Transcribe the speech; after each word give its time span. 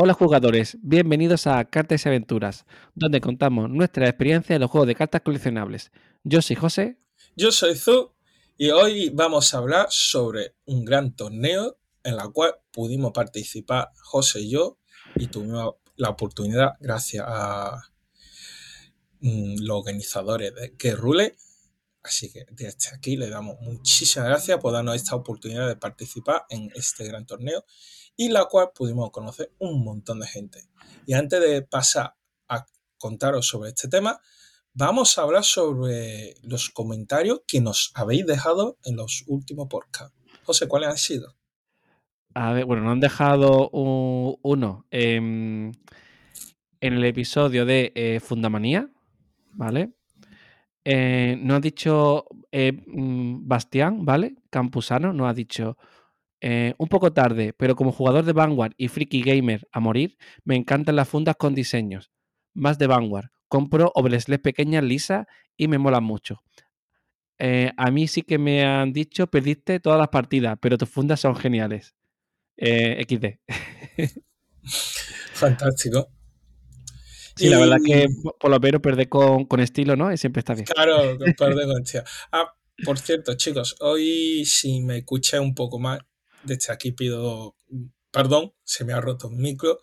Hola 0.00 0.14
jugadores, 0.14 0.78
bienvenidos 0.80 1.48
a 1.48 1.64
Cartas 1.64 2.06
y 2.06 2.08
Aventuras, 2.08 2.66
donde 2.94 3.20
contamos 3.20 3.68
nuestra 3.68 4.08
experiencia 4.08 4.54
en 4.54 4.60
los 4.60 4.70
juegos 4.70 4.86
de 4.86 4.94
cartas 4.94 5.22
coleccionables. 5.22 5.90
Yo 6.22 6.40
soy 6.40 6.54
José. 6.54 6.98
Yo 7.34 7.50
soy 7.50 7.74
Zu 7.74 8.14
y 8.56 8.70
hoy 8.70 9.10
vamos 9.10 9.52
a 9.52 9.58
hablar 9.58 9.88
sobre 9.90 10.54
un 10.66 10.84
gran 10.84 11.16
torneo 11.16 11.80
en 12.04 12.14
la 12.14 12.28
cual 12.28 12.54
pudimos 12.70 13.10
participar 13.10 13.90
José 14.00 14.42
y 14.42 14.50
yo 14.50 14.78
y 15.16 15.26
tuvimos 15.26 15.74
la 15.96 16.10
oportunidad 16.10 16.74
gracias 16.78 17.24
a 17.26 17.82
mm, 19.18 19.56
los 19.62 19.78
organizadores 19.78 20.54
de 20.54 20.76
Que 20.76 20.94
Rule. 20.94 21.34
Así 22.04 22.30
que 22.32 22.46
desde 22.52 22.94
aquí 22.94 23.16
le 23.16 23.28
damos 23.28 23.56
muchísimas 23.62 24.28
gracias 24.28 24.60
por 24.60 24.72
darnos 24.72 24.94
esta 24.94 25.16
oportunidad 25.16 25.66
de 25.66 25.74
participar 25.74 26.46
en 26.50 26.70
este 26.76 27.04
gran 27.04 27.26
torneo 27.26 27.64
y 28.18 28.28
la 28.30 28.46
cual 28.46 28.70
pudimos 28.74 29.10
conocer 29.12 29.52
un 29.58 29.82
montón 29.84 30.18
de 30.20 30.26
gente. 30.26 30.64
Y 31.06 31.14
antes 31.14 31.40
de 31.40 31.62
pasar 31.62 32.16
a 32.48 32.66
contaros 32.98 33.46
sobre 33.46 33.70
este 33.70 33.86
tema, 33.88 34.20
vamos 34.74 35.16
a 35.16 35.22
hablar 35.22 35.44
sobre 35.44 36.34
los 36.42 36.68
comentarios 36.70 37.42
que 37.46 37.60
nos 37.60 37.92
habéis 37.94 38.26
dejado 38.26 38.76
en 38.84 38.96
los 38.96 39.22
últimos 39.28 39.68
podcasts. 39.68 40.14
José, 40.42 40.66
¿cuáles 40.66 40.88
han 40.90 40.98
sido? 40.98 41.36
A 42.34 42.52
ver, 42.52 42.64
bueno, 42.64 42.82
nos 42.82 42.92
han 42.92 43.00
dejado 43.00 43.70
un- 43.70 44.36
uno 44.42 44.84
em, 44.90 45.72
en 46.80 46.92
el 46.94 47.04
episodio 47.04 47.64
de 47.64 47.92
eh, 47.94 48.20
Fundamanía, 48.20 48.90
¿vale? 49.52 49.92
Eh, 50.84 51.36
nos 51.40 51.58
ha 51.58 51.60
dicho 51.60 52.26
eh, 52.50 52.72
mm, 52.72 53.46
Bastián, 53.46 54.04
¿vale? 54.04 54.36
Campusano, 54.50 55.12
nos 55.12 55.28
ha 55.28 55.34
dicho 55.34 55.76
eh, 56.40 56.74
un 56.78 56.88
poco 56.88 57.12
tarde, 57.12 57.52
pero 57.56 57.74
como 57.76 57.92
jugador 57.92 58.24
de 58.24 58.32
Vanguard 58.32 58.72
y 58.76 58.88
Freaky 58.88 59.22
Gamer 59.22 59.66
a 59.72 59.80
morir, 59.80 60.16
me 60.44 60.56
encantan 60.56 60.96
las 60.96 61.08
fundas 61.08 61.36
con 61.36 61.54
diseños. 61.54 62.10
Más 62.54 62.78
de 62.78 62.86
Vanguard. 62.86 63.30
Compro 63.48 63.90
oversleeves 63.94 64.42
pequeñas, 64.42 64.84
lisas 64.84 65.26
y 65.56 65.68
me 65.68 65.78
molan 65.78 66.04
mucho. 66.04 66.42
Eh, 67.38 67.70
a 67.76 67.90
mí 67.90 68.08
sí 68.08 68.22
que 68.22 68.36
me 68.38 68.64
han 68.64 68.92
dicho, 68.92 69.26
perdiste 69.28 69.80
todas 69.80 69.98
las 69.98 70.08
partidas, 70.08 70.58
pero 70.60 70.76
tus 70.76 70.88
fundas 70.88 71.20
son 71.20 71.34
geniales. 71.36 71.94
Eh, 72.56 73.04
XD. 73.08 73.40
Fantástico. 75.34 76.08
Sí, 77.36 77.48
la 77.48 77.58
verdad 77.60 77.78
Y- 77.84 77.90
que 77.92 78.08
po- 78.22 78.36
por 78.38 78.50
lo 78.50 78.58
menos 78.58 78.80
perder 78.80 79.08
con, 79.08 79.44
con 79.44 79.60
estilo, 79.60 79.94
¿no? 79.96 80.12
Y 80.12 80.16
siempre 80.16 80.40
está 80.40 80.54
bien. 80.54 80.66
Claro, 80.66 81.16
con 81.16 81.32
par 81.34 81.54
de 81.54 81.66
conchas. 81.66 82.04
Ah, 82.32 82.52
por 82.84 82.98
cierto, 82.98 83.34
chicos, 83.36 83.76
hoy 83.80 84.44
si 84.44 84.80
me 84.80 84.98
escuché 84.98 85.38
un 85.38 85.54
poco 85.54 85.78
más, 85.78 86.00
desde 86.48 86.72
aquí 86.72 86.92
pido 86.92 87.54
perdón, 88.10 88.52
se 88.64 88.84
me 88.84 88.92
ha 88.92 89.00
roto 89.00 89.28
un 89.28 89.38
micro 89.38 89.80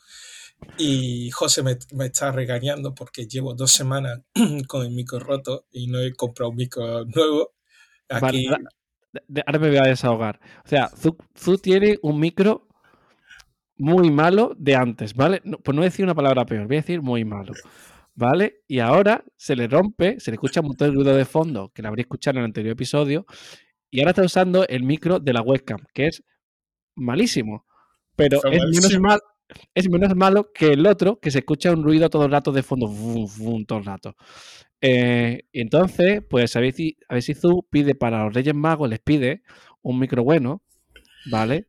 y 0.78 1.30
José 1.32 1.64
me, 1.64 1.78
me 1.94 2.08
está 2.08 2.32
regañando 2.32 2.94
porque 2.94 3.28
llevo 3.28 3.54
dos 3.54 3.72
semanas 3.72 4.22
con 4.68 4.86
el 4.86 4.92
micro 4.92 5.20
roto 5.20 5.68
y 5.72 5.88
no 5.88 6.00
he 6.00 6.14
comprado 6.14 6.50
un 6.52 6.58
micro 6.58 7.06
nuevo. 7.06 7.54
Aquí, 8.10 8.48
ahora- 8.48 9.60
me 9.60 9.70
voy 9.70 9.78
a 9.78 9.84
desahogar. 9.84 10.40
O 10.66 10.68
sea, 10.68 10.90
Zu, 10.90 11.58
tiene 11.58 11.98
un 12.02 12.20
micro 12.20 12.68
muy 13.78 14.10
malo 14.12 14.54
de 14.58 14.76
antes, 14.76 15.14
¿vale? 15.14 15.42
No, 15.44 15.58
por 15.60 15.76
no 15.76 15.84
decir 15.84 16.06
una 16.06 16.16
palabra 16.16 16.46
peor, 16.46 16.68
voy 16.68 16.78
a 16.78 16.82
decir 16.82 17.02
muy 17.02 17.26
malo, 17.26 17.54
¿vale? 18.14 18.64
Y 18.68 18.80
ahora 18.80 19.24
se 19.36 19.56
le 19.56 19.68
rompe, 19.68 20.20
se 20.20 20.32
le 20.32 20.36
escucha 20.36 20.62
un 20.62 20.68
montón 20.68 20.90
de 20.90 20.96
ruido 20.96 21.16
de 21.16 21.26
fondo, 21.26 21.72
que 21.74 21.82
lo 21.82 21.90
habréis 21.90 22.06
escuchado 22.06 22.36
en 22.38 22.40
el 22.40 22.46
anterior 22.46 22.74
episodio, 22.74 23.26
y 23.92 24.00
ahora 24.00 24.12
está 24.12 24.24
usando 24.24 24.68
el 24.68 24.84
micro 24.84 25.20
de 25.20 25.34
la 25.34 25.42
webcam, 25.42 25.80
que 25.94 26.08
es 26.08 26.24
malísimo, 26.96 27.66
pero 28.16 28.40
es 28.52 28.82
menos, 28.82 29.00
mal, 29.00 29.20
es 29.74 29.90
menos 29.90 30.16
malo 30.16 30.52
que 30.54 30.74
el 30.74 30.86
otro, 30.88 31.20
que 31.20 31.32
se 31.32 31.40
escucha 31.40 31.72
un 31.72 31.84
ruido 31.84 32.10
todo 32.10 32.26
el 32.26 32.32
rato 32.32 32.52
de 32.52 32.64
fondo, 32.64 32.88
todo 33.68 33.80
el 33.80 33.86
rato. 33.86 34.16
Eh, 34.82 35.42
y 35.52 35.62
entonces, 35.62 36.22
pues 36.30 36.56
a 36.56 36.60
ver, 36.60 36.74
si, 36.74 36.98
a 37.10 37.16
ver 37.16 37.24
si 37.24 37.34
Zu 37.34 37.68
pide 37.70 37.96
para 37.96 38.26
los 38.26 38.34
Reyes 38.34 38.56
Magos, 38.56 38.90
les 38.90 39.00
pide 39.00 39.42
un 39.82 40.00
micro 40.00 40.24
bueno, 40.24 40.64
¿vale? 41.32 41.68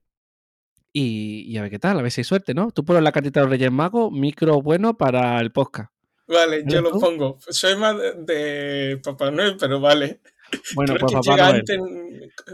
Y, 0.92 1.44
y 1.47 1.56
a 1.59 1.62
ver 1.62 1.70
qué 1.70 1.78
tal, 1.78 1.98
a 1.98 2.03
ver 2.03 2.10
si 2.10 2.20
hay 2.20 2.25
suerte, 2.25 2.54
¿no? 2.54 2.70
Tú 2.70 2.84
pones 2.84 3.03
la 3.03 3.12
cartita 3.12 3.41
de 3.41 3.47
los 3.47 3.50
Reyes 3.50 3.72
Magos, 3.72 4.12
micro 4.12 4.60
bueno 4.62 4.97
para 4.97 5.41
el 5.41 5.53
podcast. 5.53 5.92
vale, 6.26 6.65
yo 6.66 6.82
¿Vale 6.82 6.94
lo 6.94 7.00
pongo. 7.00 7.38
Soy 7.48 7.76
más 7.76 7.97
de, 8.26 9.00
Papá 9.03 9.31
Noel, 9.31 9.56
pero 9.59 9.81
vale. 9.81 10.20
Bueno, 10.75 10.94
pues 10.98 11.12
Papá 11.12 11.36
Noel. 11.36 11.56
antes 11.56 11.81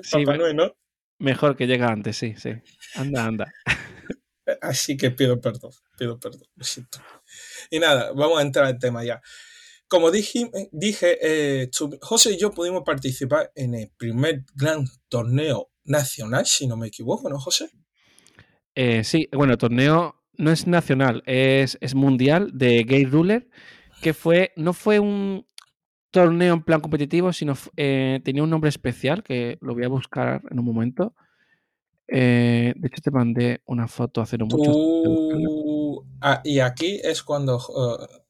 Sí, 0.02 0.24
Papá 0.24 0.38
Noel, 0.38 0.56
¿no? 0.56 0.74
Mejor 1.22 1.56
que 1.56 1.68
llega 1.68 1.86
antes, 1.86 2.16
sí, 2.16 2.34
sí. 2.36 2.50
Anda, 2.96 3.24
anda. 3.24 3.54
Así 4.60 4.96
que 4.96 5.12
pido 5.12 5.40
perdón, 5.40 5.70
pido 5.96 6.18
perdón, 6.18 6.48
lo 6.56 6.64
siento. 6.64 6.98
Y 7.70 7.78
nada, 7.78 8.10
vamos 8.12 8.40
a 8.40 8.42
entrar 8.42 8.66
al 8.66 8.76
tema 8.76 9.04
ya. 9.04 9.22
Como 9.86 10.10
dije, 10.10 10.50
dije 10.72 11.18
eh, 11.22 11.70
José 12.00 12.32
y 12.32 12.38
yo 12.38 12.50
pudimos 12.50 12.82
participar 12.84 13.52
en 13.54 13.74
el 13.74 13.92
primer 13.96 14.44
gran 14.56 14.84
torneo 15.08 15.70
nacional, 15.84 16.44
si 16.44 16.66
no 16.66 16.76
me 16.76 16.88
equivoco, 16.88 17.30
¿no, 17.30 17.38
José? 17.38 17.70
Eh, 18.74 19.04
sí, 19.04 19.28
bueno, 19.32 19.52
el 19.52 19.58
torneo 19.58 20.16
no 20.38 20.50
es 20.50 20.66
nacional, 20.66 21.22
es, 21.26 21.78
es 21.80 21.94
mundial 21.94 22.50
de 22.52 22.82
Gay 22.82 23.04
Ruler, 23.04 23.48
que 24.00 24.12
fue, 24.12 24.52
no 24.56 24.72
fue 24.72 24.98
un 24.98 25.46
torneo 26.12 26.54
en 26.54 26.62
plan 26.62 26.80
competitivo, 26.80 27.32
sino 27.32 27.54
eh, 27.76 28.20
tenía 28.22 28.44
un 28.44 28.50
nombre 28.50 28.68
especial 28.68 29.24
que 29.24 29.58
lo 29.60 29.74
voy 29.74 29.84
a 29.84 29.88
buscar 29.88 30.42
en 30.50 30.60
un 30.60 30.64
momento. 30.64 31.14
Eh, 32.06 32.74
de 32.76 32.86
hecho, 32.88 33.00
te 33.00 33.10
mandé 33.10 33.62
una 33.64 33.88
foto 33.88 34.20
hace 34.20 34.36
no 34.36 34.44
mucho. 34.44 34.70
Tú... 34.70 36.06
Ah, 36.20 36.42
y 36.44 36.60
aquí 36.60 37.00
es 37.02 37.22
cuando 37.22 37.58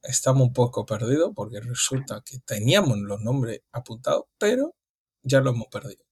estamos 0.01 0.47
un 0.47 0.53
poco 0.53 0.85
perdidos, 0.85 1.33
porque 1.35 1.59
resulta 1.59 2.23
que 2.25 2.39
teníamos 2.39 2.97
los 2.99 3.21
nombres 3.21 3.61
apuntados, 3.73 4.23
pero 4.39 4.73
ya 5.21 5.41
lo 5.41 5.51
hemos 5.51 5.67
perdido. 5.67 6.03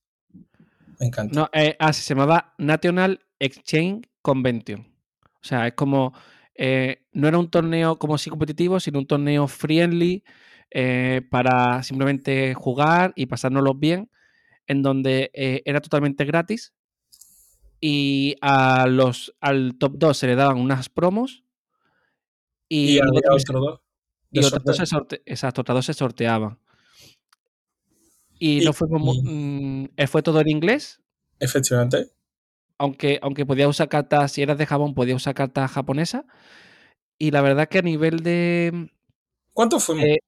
Me 0.99 1.07
encanta. 1.07 1.39
No, 1.39 1.49
eh, 1.53 1.77
ah, 1.79 1.93
se 1.93 2.13
llamaba 2.13 2.53
National 2.57 3.25
Exchange 3.39 4.09
Convention. 4.21 4.81
O 5.23 5.43
sea, 5.43 5.67
es 5.67 5.73
como. 5.73 6.13
eh, 6.53 7.07
no 7.13 7.29
era 7.29 7.39
un 7.39 7.49
torneo 7.49 7.97
como 7.97 8.17
si 8.17 8.29
competitivo, 8.29 8.79
sino 8.79 8.99
un 8.99 9.07
torneo 9.07 9.47
friendly 9.47 10.23
eh, 10.71 11.21
para 11.29 11.83
simplemente 11.83 12.53
jugar 12.53 13.13
y 13.15 13.25
pasárnoslo 13.27 13.73
bien, 13.75 14.09
en 14.67 14.81
donde 14.83 15.29
eh, 15.33 15.61
era 15.65 15.81
totalmente 15.81 16.25
gratis. 16.25 16.73
Y 17.79 18.35
a 18.41 18.85
los, 18.87 19.35
al 19.41 19.75
top 19.79 19.93
2 19.97 20.17
se 20.17 20.27
le 20.27 20.35
daban 20.35 20.57
unas 20.57 20.89
promos. 20.89 21.43
Y, 22.69 22.97
y 22.97 22.99
luego 22.99 23.09
había 23.17 23.21
también 23.21 23.39
se- 23.39 23.51
otro 23.51 23.59
dos. 23.59 23.81
y 24.31 24.39
otras 24.43 24.63
dos 24.63 24.77
se 24.77 24.85
sorte- 24.85 25.21
exacto, 25.25 25.61
otras 25.61 25.75
dos 25.75 25.85
se 25.85 25.93
sorteaban. 25.93 26.59
Y, 28.39 28.61
Y- 28.61 28.65
no 28.65 28.73
fue 28.73 28.87
como. 28.89 29.13
y- 29.13 29.21
mm, 29.23 29.89
eh, 29.97 30.07
fue 30.07 30.21
todo 30.23 30.39
en 30.41 30.49
inglés. 30.49 31.01
Efectivamente. 31.39 32.11
aunque, 32.77 33.19
aunque 33.21 33.45
podía 33.45 33.67
usar 33.67 33.89
cartas, 33.89 34.31
si 34.31 34.41
eras 34.41 34.57
de 34.57 34.65
Japón, 34.65 34.93
podía 34.95 35.15
usar 35.15 35.33
cartas 35.35 35.71
japonesas. 35.71 36.23
Y 37.19 37.29
la 37.31 37.41
verdad 37.41 37.67
que 37.67 37.79
a 37.79 37.83
nivel 37.83 38.23
de. 38.23 38.89
¿Cuántos 39.53 39.83
fuimos? 39.83 40.05
eh, 40.05 40.19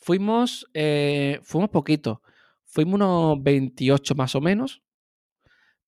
fuimos. 0.00 0.66
eh, 0.74 1.40
fuimos 1.42 1.70
poquitos. 1.70 2.18
Fuimos 2.64 2.94
unos 2.94 3.42
28 3.42 4.14
más 4.14 4.34
o 4.34 4.40
menos. 4.40 4.82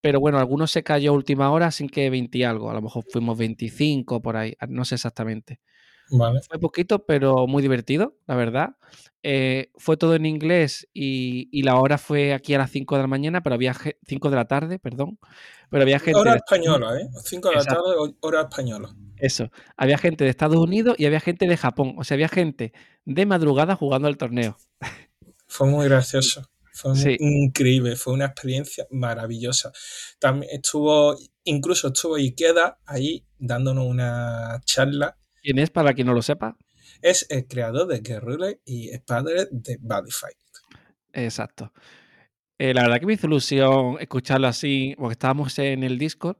Pero 0.01 0.19
bueno, 0.21 0.39
algunos 0.39 0.73
se 0.73 0.83
cayó 0.83 1.13
última 1.13 1.51
hora, 1.53 1.67
así 1.67 1.87
que 1.89 2.11
20 2.11 2.39
y 2.39 2.43
algo. 2.45 2.71
A 2.71 2.75
lo 2.75 2.83
mejor 2.83 3.05
fuimos 3.11 3.39
25 3.39 4.21
por 4.21 4.37
ahí. 4.37 4.55
No 4.69 4.85
sé 4.85 4.97
exactamente. 4.97 5.61
Vale. 6.11 6.41
Fue 6.49 6.59
poquito, 6.59 7.05
pero 7.07 7.47
muy 7.47 7.63
divertido, 7.63 8.17
la 8.27 8.35
verdad. 8.35 8.77
Eh, 9.23 9.71
fue 9.77 9.97
todo 9.97 10.15
en 10.17 10.27
inglés 10.27 10.89
y, 10.93 11.49
y 11.53 11.63
la 11.63 11.77
hora 11.77 11.97
fue 11.97 12.35
aquí 12.35 12.55
a 12.55 12.59
las 12.59 12.71
5 12.71 12.97
de 12.97 13.03
la 13.03 13.07
mañana, 13.07 13.43
pero 13.43 13.55
había 13.55 13.75
5 14.07 14.29
de 14.31 14.37
la 14.37 14.47
tarde, 14.47 14.79
perdón. 14.79 15.19
Pero 15.71 15.83
había 15.85 15.99
gente. 15.99 16.19
Hora 16.21 16.35
española, 16.35 16.99
¿eh? 17.01 17.09
5 17.25 17.49
de 17.51 17.55
la 17.55 17.65
tarde, 17.65 17.95
ho- 17.99 18.15
hora 18.21 18.43
española. 18.43 18.95
Eso. 19.17 19.51
Había 19.77 19.97
gente 19.97 20.25
de 20.25 20.31
Estados 20.31 20.57
Unidos 20.59 20.97
y 20.99 21.07
había 21.07 21.21
gente 21.21 21.47
de 21.47 21.57
Japón. 21.57 21.95
O 21.97 22.05
sea, 22.05 22.17
había 22.17 22.29
gente 22.29 22.73
de 23.05 23.25
madrugada 23.27 23.77
jugando 23.77 24.09
al 24.09 24.17
torneo. 24.19 24.59
Fue 25.47 25.69
muy 25.69 25.87
gracioso. 25.87 26.43
Fue 26.73 26.91
muy 26.91 27.01
Sí. 27.01 27.17
increíble. 27.21 27.97
Fue 27.97 28.13
una 28.15 28.25
experiencia 28.27 28.87
maravillosa. 28.91 29.71
También 30.19 30.51
estuvo, 30.53 31.17
incluso 31.45 31.89
estuvo 31.89 32.17
Ikeda 32.19 32.79
ahí 32.87 33.25
dándonos 33.39 33.87
una 33.87 34.61
charla. 34.65 35.17
¿Quién 35.43 35.59
es, 35.59 35.71
para 35.71 35.93
quien 35.93 36.07
no 36.07 36.15
lo 36.15 36.23
sepa? 36.23 36.57
Es 37.01 37.27
el 37.31 37.47
creador 37.47 37.89
de 37.89 38.01
Guerrilla 38.01 38.57
y 38.65 38.91
es 38.91 39.01
padre 39.01 39.49
de 39.51 39.77
Bodyfight. 39.81 40.37
Exacto. 41.13 41.73
Eh, 42.59 42.73
la 42.73 42.83
verdad 42.83 43.01
que 43.01 43.07
me 43.07 43.15
hizo 43.15 43.27
ilusión 43.27 43.97
escucharlo 44.01 44.47
así, 44.47 44.95
porque 44.97 45.15
estábamos 45.15 45.59
en 45.59 45.83
el 45.83 45.99
Discord 45.99 46.37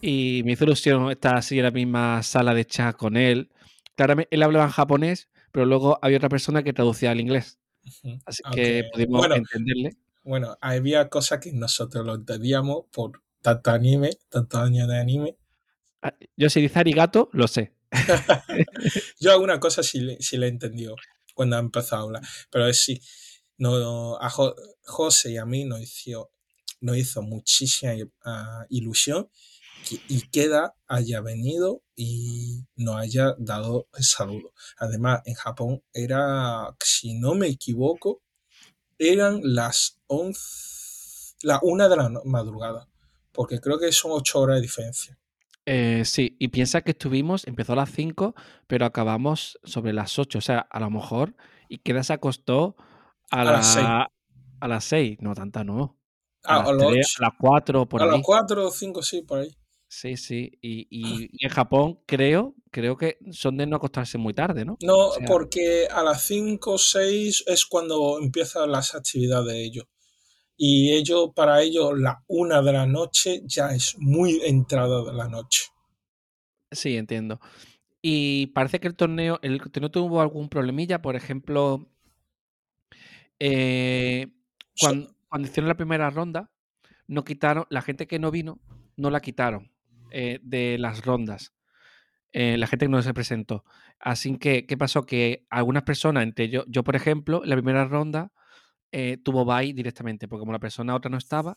y 0.00 0.42
me 0.44 0.52
hizo 0.52 0.64
ilusión 0.64 1.10
estar 1.10 1.36
así 1.36 1.58
en 1.58 1.64
la 1.64 1.70
misma 1.70 2.22
sala 2.22 2.52
de 2.52 2.64
chat 2.64 2.96
con 2.96 3.16
él. 3.16 3.50
Claramente, 3.94 4.28
él 4.34 4.42
hablaba 4.42 4.64
en 4.64 4.72
japonés, 4.72 5.28
pero 5.52 5.64
luego 5.64 5.98
había 6.02 6.16
otra 6.18 6.28
persona 6.28 6.62
que 6.62 6.72
traducía 6.72 7.12
al 7.12 7.20
inglés. 7.20 7.58
Así 8.24 8.42
que 8.52 8.84
pudimos 8.92 9.20
bueno, 9.20 9.36
entenderle. 9.36 9.96
bueno, 10.24 10.56
había 10.60 11.08
cosas 11.08 11.38
que 11.38 11.52
nosotros 11.52 12.04
lo 12.04 12.14
entendíamos 12.14 12.86
por 12.92 13.22
tanto 13.40 13.70
anime, 13.70 14.10
tantos 14.28 14.60
años 14.60 14.88
de 14.88 14.98
anime. 14.98 15.36
Ah, 16.02 16.12
Yo 16.36 16.50
si 16.50 16.60
dice 16.60 16.80
arigato, 16.80 17.30
lo 17.32 17.46
sé. 17.46 17.75
Yo 19.20 19.32
alguna 19.32 19.60
cosa 19.60 19.82
sí, 19.82 20.16
sí 20.20 20.36
le 20.36 20.46
he 20.46 20.48
entendido 20.50 20.96
cuando 21.34 21.56
ha 21.56 21.60
empezado 21.60 22.02
a 22.02 22.04
hablar, 22.06 22.22
pero 22.50 22.66
es 22.66 22.80
sí, 22.80 23.00
no, 23.58 24.16
a 24.20 24.30
Jo- 24.30 24.54
José 24.84 25.32
y 25.32 25.36
a 25.38 25.44
mí 25.46 25.64
nos 25.64 25.80
hizo, 25.80 26.30
nos 26.80 26.96
hizo 26.96 27.22
muchísima 27.22 27.92
ah, 28.24 28.66
ilusión 28.70 29.28
que 29.82 30.02
Ikeda 30.08 30.74
haya 30.88 31.20
venido 31.20 31.82
y 31.96 32.64
nos 32.76 32.96
haya 32.96 33.34
dado 33.38 33.88
el 33.96 34.04
saludo. 34.04 34.52
Además, 34.78 35.22
en 35.26 35.34
Japón 35.34 35.82
era, 35.94 36.76
si 36.84 37.14
no 37.14 37.34
me 37.34 37.48
equivoco, 37.48 38.22
eran 38.98 39.40
las 39.44 39.98
11, 40.08 41.34
la 41.42 41.60
una 41.62 41.88
de 41.88 41.96
la 41.96 42.10
madrugada, 42.24 42.88
porque 43.32 43.60
creo 43.60 43.78
que 43.78 43.92
son 43.92 44.12
ocho 44.12 44.40
horas 44.40 44.56
de 44.56 44.62
diferencia. 44.62 45.18
Eh, 45.66 46.02
sí, 46.04 46.36
y 46.38 46.48
piensa 46.48 46.82
que 46.82 46.92
estuvimos, 46.92 47.46
empezó 47.46 47.72
a 47.72 47.76
las 47.76 47.90
5, 47.90 48.34
pero 48.68 48.86
acabamos 48.86 49.58
sobre 49.64 49.92
las 49.92 50.18
8. 50.18 50.38
O 50.38 50.42
sea, 50.42 50.60
a 50.60 50.78
lo 50.80 50.90
mejor 50.90 51.34
Ikeda 51.68 52.02
se 52.04 52.12
acostó 52.12 52.76
a, 53.30 53.40
A 53.40 53.44
la- 53.44 53.52
las 53.52 53.66
seis. 53.74 53.86
a 54.60 54.68
las 54.68 54.84
6. 54.84 55.18
No, 55.20 55.34
tanta 55.34 55.64
no. 55.64 55.98
A 56.44 56.54
Ah, 56.54 56.58
las 56.60 56.68
a 56.68 56.72
las 56.72 56.86
3, 56.88 57.06
ocho. 57.16 57.24
a 57.24 57.28
las 57.28 57.34
4, 57.40 57.88
por 57.88 58.00
a 58.00 58.04
ahí. 58.04 58.10
las 58.12 58.20
cuatro 58.22 58.66
o 58.66 58.70
cinco, 58.70 59.02
sí, 59.02 59.22
por 59.22 59.40
ahí. 59.40 59.50
Sí, 59.88 60.16
sí. 60.16 60.52
Y, 60.62 60.86
y- 60.90 61.28
y 61.32 61.44
en 61.46 61.50
Japón 61.50 61.98
creo, 62.06 62.54
creo 62.70 62.96
que 62.96 63.18
son 63.32 63.56
de 63.56 63.66
no 63.66 63.76
acostarse 63.76 64.18
muy 64.18 64.34
tarde, 64.34 64.64
¿no? 64.64 64.76
No, 64.80 65.08
O 65.08 65.12
sea, 65.14 65.26
porque 65.26 65.88
a 65.90 66.04
las 66.04 66.22
5 66.22 66.74
o 66.74 66.78
6 66.78 67.42
es 67.48 67.66
cuando 67.66 68.18
empiezan 68.20 68.70
las 68.70 68.94
actividades 68.94 69.46
de 69.52 69.64
ellos. 69.64 69.84
Y 70.58 70.92
ellos, 70.92 71.30
para 71.34 71.62
ellos, 71.62 71.98
la 71.98 72.22
una 72.28 72.62
de 72.62 72.72
la 72.72 72.86
noche 72.86 73.42
ya 73.46 73.70
es 73.74 73.96
muy 73.98 74.40
entrada 74.44 75.04
de 75.04 75.12
la 75.14 75.28
noche. 75.28 75.62
sí, 76.70 76.96
entiendo. 76.96 77.40
Y 78.02 78.48
parece 78.48 78.80
que 78.80 78.88
el 78.88 78.96
torneo, 78.96 79.38
el 79.42 79.60
torneo 79.72 79.90
tuvo 79.90 80.20
algún 80.20 80.48
problemilla, 80.48 81.02
por 81.02 81.16
ejemplo, 81.16 81.88
eh, 83.38 84.28
So- 84.74 84.96
cuando, 84.96 85.14
cuando 85.28 85.48
hicieron 85.48 85.68
la 85.68 85.76
primera 85.76 86.10
ronda, 86.10 86.50
no 87.08 87.24
quitaron, 87.24 87.66
la 87.70 87.82
gente 87.82 88.06
que 88.06 88.18
no 88.18 88.30
vino, 88.30 88.60
no 88.96 89.10
la 89.10 89.20
quitaron 89.20 89.72
eh, 90.12 90.40
de 90.42 90.78
las 90.78 91.04
rondas. 91.04 91.52
eh, 92.32 92.58
la 92.58 92.66
gente 92.68 92.86
que 92.86 92.90
no 92.90 93.02
se 93.02 93.14
presentó. 93.14 93.64
Así 94.00 94.38
que, 94.38 94.66
¿qué 94.66 94.76
pasó? 94.76 95.06
Que 95.06 95.46
algunas 95.50 95.84
personas, 95.84 96.24
entre 96.24 96.48
yo, 96.50 96.64
yo 96.68 96.84
por 96.84 96.96
ejemplo, 96.96 97.42
en 97.44 97.50
la 97.50 97.56
primera 97.56 97.86
ronda 97.86 98.32
eh, 98.92 99.18
tuvo 99.22 99.44
bye 99.44 99.72
directamente, 99.72 100.28
porque 100.28 100.40
como 100.40 100.52
la 100.52 100.58
persona 100.58 100.94
otra 100.94 101.10
no 101.10 101.18
estaba, 101.18 101.56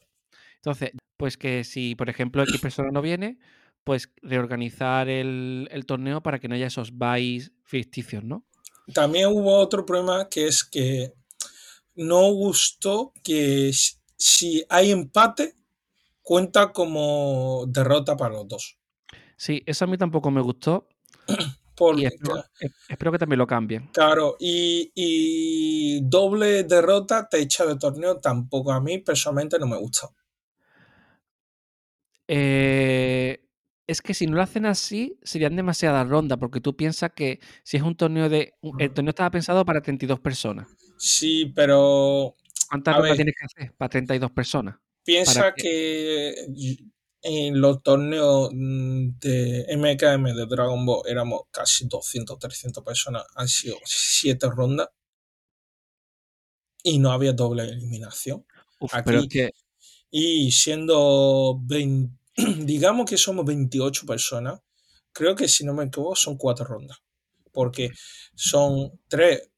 entonces, 0.55 0.91
pues 1.17 1.37
que 1.37 1.63
si, 1.63 1.95
por 1.95 2.09
ejemplo, 2.09 2.43
X 2.43 2.59
persona 2.61 2.89
no 2.91 3.01
viene, 3.01 3.39
pues 3.83 4.11
reorganizar 4.21 5.09
el, 5.09 5.67
el 5.71 5.85
torneo 5.85 6.21
para 6.21 6.39
que 6.39 6.47
no 6.47 6.55
haya 6.55 6.67
esos 6.67 6.91
buys 6.91 7.51
ficticios, 7.63 8.23
¿no? 8.23 8.45
También 8.93 9.27
hubo 9.27 9.57
otro 9.57 9.85
problema 9.85 10.27
que 10.29 10.47
es 10.47 10.63
que 10.63 11.13
no 11.95 12.31
gustó 12.31 13.13
que 13.23 13.71
si- 13.73 13.95
si 14.17 14.63
hay 14.69 14.91
empate, 14.91 15.55
cuenta 16.21 16.71
como 16.71 17.65
derrota 17.67 18.15
para 18.17 18.35
los 18.35 18.47
dos. 18.47 18.77
Sí, 19.37 19.63
eso 19.65 19.85
a 19.85 19.87
mí 19.87 19.97
tampoco 19.97 20.29
me 20.31 20.41
gustó 20.41 20.87
y 21.91 22.05
Porque, 22.05 22.07
espero, 22.07 22.43
es- 22.59 22.71
espero 22.87 23.11
que 23.11 23.17
también 23.19 23.39
lo 23.39 23.47
cambien. 23.47 23.89
claro, 23.91 24.35
y, 24.39 24.91
y 24.95 26.01
doble 26.03 26.63
derrota 26.63 27.27
te 27.29 27.39
echa 27.39 27.65
de 27.65 27.75
torneo 27.77 28.17
tampoco 28.17 28.71
a 28.71 28.81
mí 28.81 28.97
personalmente 28.99 29.59
no 29.59 29.67
me 29.67 29.77
gusta. 29.77 30.09
Eh, 32.27 33.39
es 33.87 34.01
que 34.01 34.13
si 34.13 34.27
no 34.27 34.35
lo 34.35 34.41
hacen 34.43 34.65
así, 34.65 35.17
serían 35.23 35.55
demasiadas 35.55 36.07
rondas, 36.07 36.37
porque 36.37 36.61
tú 36.61 36.75
piensas 36.75 37.11
que 37.15 37.39
si 37.63 37.77
es 37.77 37.83
un 37.83 37.95
torneo 37.95 38.29
de... 38.29 38.53
El 38.77 38.93
torneo 38.93 39.09
estaba 39.09 39.31
pensado 39.31 39.65
para 39.65 39.81
32 39.81 40.19
personas. 40.19 40.67
Sí, 40.97 41.51
pero 41.55 42.35
¿Cuántas 42.69 42.95
rondas 42.95 43.09
ver. 43.09 43.17
tienes 43.17 43.35
que 43.35 43.45
hacer 43.45 43.73
para 43.75 43.89
32 43.89 44.31
personas? 44.31 44.75
piensa 45.03 45.55
que 45.55 46.35
en 47.21 47.59
los 47.59 47.83
torneos 47.83 48.49
mm, 48.53 49.19
de 49.19 49.65
MKM 49.77 50.33
de 50.35 50.45
Dragon 50.45 50.85
Ball 50.85 51.03
éramos 51.07 51.41
casi 51.51 51.87
200, 51.87 52.39
300 52.39 52.83
personas, 52.83 53.23
han 53.35 53.47
sido 53.47 53.77
7 53.85 54.49
rondas 54.49 54.89
y 56.83 56.99
no 56.99 57.11
había 57.11 57.33
doble 57.33 57.63
eliminación. 57.63 58.45
Uf, 58.79 58.93
pero 59.05 59.19
es 59.19 59.25
Aquí- 59.25 59.29
que... 59.29 59.51
Y 60.11 60.51
siendo 60.51 61.59
20, 61.61 62.17
digamos 62.65 63.09
que 63.09 63.17
somos 63.17 63.45
28 63.45 64.05
personas, 64.05 64.59
creo 65.11 65.35
que 65.35 65.47
si 65.47 65.65
no 65.65 65.73
me 65.73 65.85
equivoco 65.85 66.15
son 66.15 66.37
4 66.37 66.65
rondas. 66.65 66.97
Porque 67.51 67.91
son 68.35 68.99
3, 69.07 69.49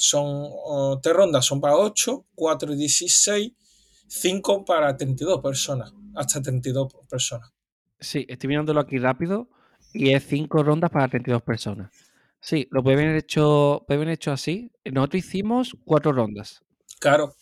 son 0.00 0.24
oh, 0.24 0.98
tres 1.02 1.14
rondas 1.14 1.44
son 1.44 1.60
para 1.60 1.76
8, 1.76 2.26
4 2.34 2.72
y 2.72 2.76
16, 2.76 3.52
5 4.10 4.64
para 4.64 4.96
32 4.96 5.40
personas, 5.40 5.94
hasta 6.16 6.42
32 6.42 6.92
personas. 7.08 7.52
Sí, 7.98 8.26
estoy 8.28 8.48
mirándolo 8.48 8.80
aquí 8.80 8.98
rápido 8.98 9.48
y 9.92 10.10
es 10.10 10.26
5 10.26 10.62
rondas 10.62 10.90
para 10.90 11.08
32 11.08 11.42
personas. 11.42 11.90
Sí, 12.40 12.66
lo 12.70 12.82
pueden 12.82 13.00
haber 13.00 13.16
hecho, 13.16 13.84
puede 13.86 13.98
haber 13.98 14.08
hecho 14.08 14.32
así. 14.32 14.72
Nosotros 14.84 15.24
hicimos 15.24 15.76
4 15.84 16.12
rondas. 16.12 16.62
Claro, 16.98 17.34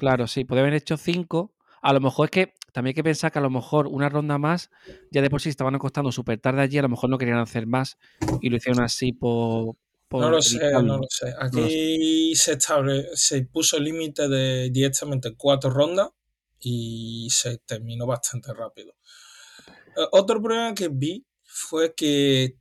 Claro, 0.00 0.26
sí, 0.26 0.44
puede 0.46 0.62
haber 0.62 0.72
hecho 0.72 0.96
5. 0.96 1.52
A 1.82 1.92
lo 1.92 2.00
mejor 2.00 2.26
es 2.26 2.30
que 2.30 2.54
también 2.72 2.92
hay 2.92 2.94
que 2.94 3.04
pensar 3.04 3.30
que 3.30 3.38
a 3.38 3.42
lo 3.42 3.50
mejor 3.50 3.86
una 3.86 4.08
ronda 4.08 4.38
más, 4.38 4.70
ya 5.10 5.20
de 5.20 5.28
por 5.28 5.42
sí 5.42 5.50
estaban 5.50 5.74
acostando 5.74 6.10
súper 6.10 6.40
tarde 6.40 6.62
allí, 6.62 6.78
a 6.78 6.82
lo 6.82 6.88
mejor 6.88 7.10
no 7.10 7.18
querían 7.18 7.38
hacer 7.38 7.66
más 7.66 7.98
y 8.40 8.48
lo 8.48 8.56
hicieron 8.56 8.82
así 8.82 9.12
por. 9.12 9.76
Por 10.10 10.22
no 10.22 10.30
lo 10.30 10.42
sé, 10.42 10.58
no 10.82 10.98
lo 10.98 11.06
sé. 11.08 11.32
Aquí 11.38 12.34
se, 12.34 12.54
estable, 12.54 13.06
se 13.14 13.44
puso 13.44 13.76
el 13.76 13.84
límite 13.84 14.28
de 14.28 14.68
directamente 14.70 15.36
4 15.36 15.70
rondas 15.70 16.08
y 16.58 17.28
se 17.30 17.58
terminó 17.58 18.06
bastante 18.06 18.52
rápido. 18.52 18.92
Eh, 19.96 20.06
Otro 20.10 20.42
problema 20.42 20.74
que 20.74 20.88
vi 20.88 21.24
fue 21.44 21.94
que 21.94 22.56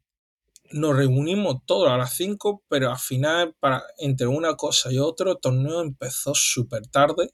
nos 0.72 0.96
reunimos 0.96 1.66
todos 1.66 1.90
a 1.90 1.98
las 1.98 2.14
5, 2.14 2.64
pero 2.70 2.92
al 2.92 3.00
final, 3.00 3.56
para, 3.60 3.82
entre 3.98 4.28
una 4.28 4.56
cosa 4.56 4.92
y 4.92 5.00
otra, 5.00 5.32
el 5.32 5.40
torneo 5.42 5.82
empezó 5.82 6.36
súper 6.36 6.86
tarde. 6.86 7.32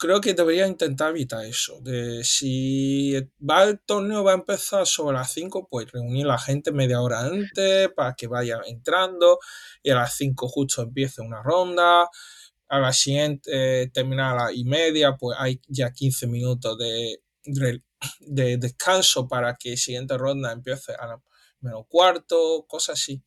Creo 0.00 0.18
que 0.18 0.32
debería 0.32 0.66
intentar 0.66 1.10
evitar 1.10 1.44
eso. 1.44 1.78
De 1.82 2.24
si 2.24 3.12
va 3.38 3.64
el 3.64 3.80
torneo 3.80 4.24
va 4.24 4.32
a 4.32 4.36
empezar 4.36 4.86
sobre 4.86 5.18
las 5.18 5.30
5, 5.32 5.68
pues 5.70 5.92
reunir 5.92 6.24
a 6.24 6.28
la 6.28 6.38
gente 6.38 6.72
media 6.72 7.02
hora 7.02 7.20
antes 7.20 7.90
para 7.94 8.14
que 8.14 8.26
vaya 8.26 8.62
entrando 8.66 9.38
y 9.82 9.90
a 9.90 9.96
las 9.96 10.14
5 10.14 10.48
justo 10.48 10.80
empiece 10.80 11.20
una 11.20 11.42
ronda. 11.42 12.08
A 12.68 12.78
la 12.78 12.94
siguiente, 12.94 13.50
eh, 13.52 13.90
terminar 13.92 14.38
a 14.38 14.44
las 14.44 14.54
y 14.54 14.64
media, 14.64 15.18
pues 15.18 15.36
hay 15.38 15.60
ya 15.68 15.92
15 15.92 16.26
minutos 16.28 16.78
de, 16.78 17.20
de, 17.44 17.82
de 18.20 18.56
descanso 18.56 19.28
para 19.28 19.56
que 19.56 19.72
la 19.72 19.76
siguiente 19.76 20.16
ronda 20.16 20.50
empiece 20.50 20.94
a 20.94 21.08
la 21.08 21.22
menos 21.60 21.84
cuarto, 21.88 22.64
cosas 22.66 22.98
así. 22.98 23.22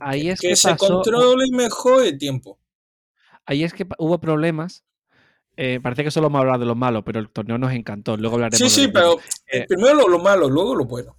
Ahí 0.00 0.22
que 0.22 0.30
es 0.32 0.40
que 0.40 0.48
que 0.48 0.56
se 0.56 0.70
pasó. 0.70 0.94
controle 0.94 1.44
mejor 1.52 2.04
el 2.04 2.18
tiempo. 2.18 2.58
Ahí 3.46 3.62
es 3.62 3.72
que 3.72 3.86
hubo 3.98 4.18
problemas. 4.18 4.84
Eh, 5.56 5.80
parece 5.82 6.04
que 6.04 6.10
solo 6.10 6.26
hemos 6.26 6.40
hablado 6.40 6.58
de 6.60 6.66
lo 6.66 6.74
malo, 6.74 7.04
pero 7.04 7.20
el 7.20 7.28
torneo 7.30 7.58
nos 7.58 7.72
encantó. 7.72 8.16
Luego 8.16 8.36
hablaremos 8.36 8.58
Sí, 8.58 8.64
de 8.64 8.70
sí, 8.70 8.92
bueno. 8.92 9.16
pero 9.16 9.62
Eh, 9.62 9.66
primero 9.68 9.94
lo, 9.94 10.08
lo 10.08 10.18
malo, 10.18 10.48
luego 10.48 10.74
lo 10.74 10.84
bueno. 10.84 11.16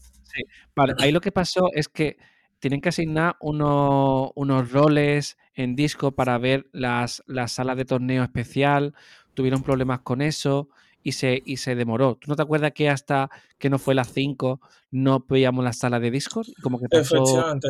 Vale, 0.76 0.94
ahí 1.00 1.12
lo 1.14 1.22
que 1.22 1.32
pasó 1.32 1.70
es 1.74 1.88
que 1.88 2.18
tienen 2.60 2.82
que 2.82 2.90
asignar 2.90 3.38
unos, 3.40 4.32
unos 4.36 4.72
roles 4.72 5.38
en 5.54 5.76
disco 5.76 6.12
para 6.12 6.38
ver 6.38 6.68
las, 6.74 7.24
las 7.28 7.54
salas 7.54 7.78
de 7.78 7.86
torneo 7.86 8.24
especial. 8.24 8.94
Tuvieron 9.34 9.64
problemas 9.64 10.02
con 10.02 10.22
eso 10.22 10.68
y 11.02 11.14
se, 11.14 11.42
y 11.46 11.58
se 11.58 11.76
demoró. 11.76 12.16
¿Tú 12.16 12.30
no 12.30 12.36
te 12.36 12.42
acuerdas 12.42 12.74
que 12.74 12.90
hasta 12.90 13.30
que 13.58 13.70
no 13.70 13.80
fue 13.80 13.96
las 13.96 14.12
5 14.12 14.60
no 14.92 15.26
veíamos 15.30 15.64
la 15.64 15.72
sala 15.72 16.00
de 16.02 16.12
Discord? 16.12 16.48
Como 16.62 16.80
que 16.80 16.88
pasó. 16.90 17.16
Efectivamente. 17.24 17.68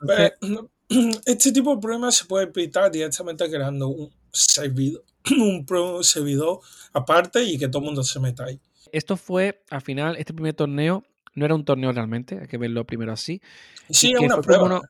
Entonces, 0.00 0.32
Pero, 0.40 0.70
este 1.26 1.52
tipo 1.52 1.74
de 1.74 1.80
problemas 1.82 2.14
se 2.14 2.24
puede 2.24 2.46
evitar 2.46 2.90
directamente 2.90 3.50
creando 3.50 3.88
un 3.88 4.10
servidor, 4.32 5.04
un 5.38 6.04
servidor 6.04 6.60
aparte 6.92 7.42
y 7.44 7.58
que 7.58 7.68
todo 7.68 7.80
el 7.80 7.86
mundo 7.86 8.02
se 8.04 8.20
meta 8.20 8.44
ahí. 8.44 8.60
esto 8.92 9.16
fue, 9.16 9.62
al 9.70 9.82
final, 9.82 10.16
este 10.16 10.32
primer 10.34 10.54
torneo 10.54 11.04
no 11.34 11.44
era 11.44 11.54
un 11.54 11.64
torneo 11.64 11.92
realmente, 11.92 12.38
hay 12.40 12.46
que 12.48 12.58
verlo 12.58 12.84
primero 12.86 13.12
así. 13.12 13.40
Sí, 13.90 14.12
que 14.14 14.26
una 14.26 14.36
fue 14.42 14.42
prueba. 14.42 14.64
uno- 14.64 14.82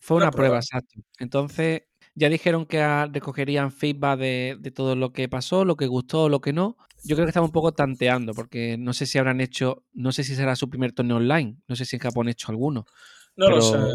fue 0.00 0.16
una 0.16 0.26
una 0.26 0.30
prueba, 0.30 0.56
prueba. 0.56 0.58
exacto. 0.58 1.00
Entonces, 1.18 1.82
ya 2.14 2.28
dijeron 2.28 2.66
que 2.66 3.06
recogerían 3.06 3.70
feedback 3.72 4.18
de, 4.18 4.56
de 4.60 4.70
todo 4.70 4.96
lo 4.96 5.12
que 5.12 5.28
pasó, 5.28 5.64
lo 5.64 5.76
que 5.76 5.86
gustó, 5.86 6.28
lo 6.28 6.40
que 6.40 6.52
no. 6.52 6.76
Yo 7.04 7.16
creo 7.16 7.26
que 7.26 7.30
estamos 7.30 7.48
un 7.48 7.52
poco 7.52 7.72
tanteando, 7.72 8.34
porque 8.34 8.76
no 8.78 8.92
sé 8.92 9.06
si 9.06 9.18
habrán 9.18 9.40
hecho, 9.40 9.84
no 9.92 10.12
sé 10.12 10.24
si 10.24 10.34
será 10.34 10.56
su 10.56 10.68
primer 10.70 10.92
torneo 10.92 11.16
online, 11.16 11.56
no 11.68 11.76
sé 11.76 11.84
si 11.84 11.96
en 11.96 12.00
Japón 12.00 12.26
han 12.26 12.32
hecho 12.32 12.50
alguno. 12.50 12.84
No 13.36 13.48
lo 13.48 13.58
pero- 13.60 13.90
sé. 13.90 13.94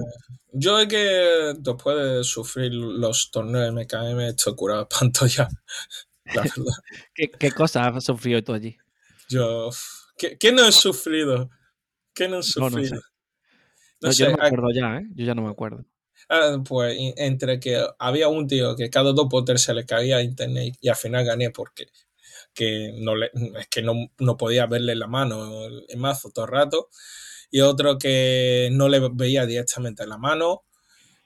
Yo 0.54 0.80
es 0.80 0.88
que 0.88 1.54
después 1.60 1.98
de 1.98 2.24
sufrir 2.24 2.74
los 2.74 3.30
torneos 3.30 3.66
de 3.66 3.72
MKM 3.84 4.20
estoy 4.30 4.56
curado 4.56 4.80
de 4.82 4.88
espanto 4.90 5.26
ya. 5.28 5.48
La 6.26 6.42
verdad. 6.42 6.74
¿Qué, 7.14 7.30
qué 7.30 7.52
cosas 7.52 7.96
has 7.96 8.04
sufrido 8.04 8.44
tú 8.44 8.54
allí? 8.54 8.76
Yo, 9.30 9.70
¿Qué, 10.18 10.38
qué 10.38 10.52
no 10.52 10.66
he 10.66 10.72
sufrido? 10.72 11.50
¿Qué 12.14 12.28
no 12.28 12.40
he 12.40 12.44
No, 12.58 12.70
no 12.70 12.78
sé. 12.78 12.88
sufrido? 12.88 13.02
No, 14.02 14.12
yo 14.12 14.30
no 14.32 14.38
me 14.38 14.46
acuerdo 14.46 14.68
ya, 14.74 14.98
¿eh? 14.98 15.08
Yo 15.16 15.26
ya 15.26 15.36
no 15.36 15.42
me 15.44 15.50
acuerdo. 15.52 15.86
Ah, 16.30 16.58
pues 16.68 16.98
entre 17.18 17.60
que 17.60 17.86
había 18.00 18.28
un 18.28 18.48
tío 18.48 18.76
que 18.76 18.90
cada 18.90 19.14
dos 19.14 19.28
potters 19.30 19.62
se 19.62 19.74
le 19.74 19.86
caía 19.86 20.18
a 20.18 20.24
internet 20.24 20.76
y 20.82 20.90
al 20.90 20.96
final 20.96 21.24
gané 21.26 21.52
porque 21.52 21.88
que 22.54 22.92
no 22.98 23.16
le, 23.16 23.32
es 23.60 23.68
que 23.70 23.82
no, 23.82 23.94
no, 24.18 24.36
podía 24.38 24.66
verle 24.66 24.96
la 24.96 25.08
mano 25.08 25.66
el 25.66 25.98
mazo 25.98 26.32
todo 26.32 26.46
el 26.46 26.52
rato 26.52 26.90
y 27.50 27.62
otro 27.62 27.98
que 27.98 28.70
no 28.72 28.90
le 28.90 29.00
veía 29.14 29.46
directamente 29.46 30.06
la 30.08 30.18
mano. 30.18 30.64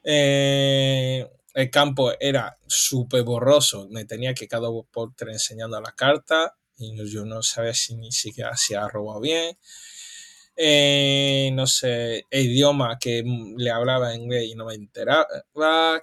Eh, 0.03 1.27
el 1.53 1.69
campo 1.69 2.11
era 2.19 2.57
súper 2.65 3.23
borroso 3.23 3.87
me 3.89 4.05
tenía 4.05 4.33
que 4.33 4.47
cada 4.47 4.67
dos 4.67 4.85
potters 4.91 5.33
enseñando 5.33 5.79
las 5.81 5.93
cartas 5.93 6.51
y 6.77 6.95
yo 7.09 7.25
no 7.25 7.43
sabía 7.43 7.73
si 7.73 7.95
ni 7.95 8.11
siquiera 8.11 8.55
si 8.57 8.73
ha 8.73 8.87
robado 8.87 9.19
bien. 9.19 9.57
Eh, 10.55 11.49
no 11.53 11.65
sé, 11.65 12.25
idioma 12.31 12.99
que 12.99 13.23
le 13.57 13.71
hablaba 13.71 14.13
inglés 14.15 14.45
y 14.49 14.55
no 14.55 14.65
me 14.65 14.75
enteraba, 14.75 15.25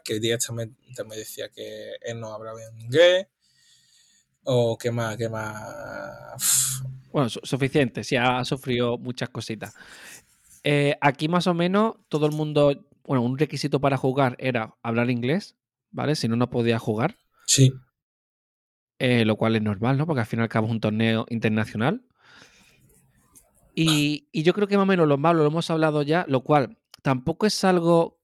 que 0.04 0.18
directamente 0.20 1.04
me 1.04 1.16
decía 1.16 1.48
que 1.50 1.96
él 2.00 2.18
no 2.18 2.32
hablaba 2.32 2.60
inglés, 2.78 3.26
o 4.44 4.76
qué 4.78 4.90
más, 4.90 5.16
qué 5.16 5.28
más. 5.28 6.82
Bueno, 7.12 7.28
su 7.28 7.40
suficiente, 7.42 8.04
sí, 8.04 8.16
ha 8.16 8.44
sufrido 8.44 8.98
muchas 8.98 9.28
cositas. 9.30 9.74
Eh, 10.64 10.96
aquí 11.00 11.28
más 11.28 11.46
o 11.46 11.54
menos 11.54 11.96
todo 12.08 12.26
el 12.26 12.32
mundo, 12.32 12.84
bueno, 13.04 13.22
un 13.22 13.38
requisito 13.38 13.80
para 13.80 13.96
jugar 13.96 14.36
era 14.38 14.74
hablar 14.82 15.10
inglés, 15.10 15.56
¿vale? 15.90 16.14
Si 16.14 16.28
no, 16.28 16.36
no 16.36 16.50
podía 16.50 16.78
jugar. 16.78 17.16
Sí. 17.46 17.72
Eh, 18.98 19.24
lo 19.24 19.36
cual 19.36 19.56
es 19.56 19.62
normal, 19.62 19.96
¿no? 19.96 20.06
Porque 20.06 20.20
al 20.20 20.26
fin 20.26 20.40
y 20.40 20.42
al 20.42 20.48
cabo 20.48 20.66
es 20.66 20.72
un 20.72 20.80
torneo 20.80 21.26
internacional. 21.30 22.02
Y, 23.74 24.28
y, 24.32 24.42
yo 24.42 24.52
creo 24.54 24.66
que 24.66 24.76
más 24.76 24.82
o 24.82 24.86
menos 24.86 25.06
lo 25.06 25.18
malo 25.18 25.42
lo 25.44 25.48
hemos 25.48 25.70
hablado 25.70 26.02
ya, 26.02 26.24
lo 26.28 26.42
cual 26.42 26.78
tampoco 27.02 27.46
es 27.46 27.62
algo. 27.62 28.18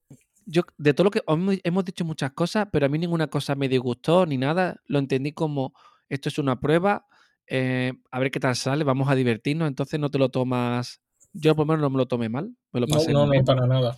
Yo, 0.45 0.63
de 0.77 0.93
todo 0.93 1.05
lo 1.05 1.11
que 1.11 1.23
hemos 1.63 1.85
dicho 1.85 2.03
muchas 2.05 2.31
cosas, 2.33 2.67
pero 2.71 2.85
a 2.85 2.89
mí 2.89 2.99
ninguna 2.99 3.27
cosa 3.27 3.55
me 3.55 3.69
disgustó 3.69 4.25
ni 4.25 4.37
nada. 4.37 4.81
Lo 4.85 4.99
entendí 4.99 5.31
como 5.31 5.73
esto 6.09 6.29
es 6.29 6.37
una 6.37 6.59
prueba, 6.59 7.07
eh, 7.47 7.93
a 8.11 8.19
ver 8.19 8.31
qué 8.31 8.39
tal 8.39 8.55
sale, 8.55 8.83
vamos 8.83 9.09
a 9.09 9.15
divertirnos. 9.15 9.67
Entonces 9.67 9.99
no 9.99 10.09
te 10.09 10.17
lo 10.17 10.29
tomas. 10.29 11.01
Yo 11.33 11.55
por 11.55 11.65
lo 11.65 11.73
menos 11.73 11.81
no 11.81 11.89
me 11.89 11.97
lo 11.97 12.07
tomé 12.07 12.29
mal, 12.29 12.55
me 12.71 12.79
lo 12.79 12.87
pasé. 12.87 13.11
No, 13.11 13.25
no, 13.25 13.33
no, 13.33 13.43
para 13.43 13.67
nada. 13.67 13.97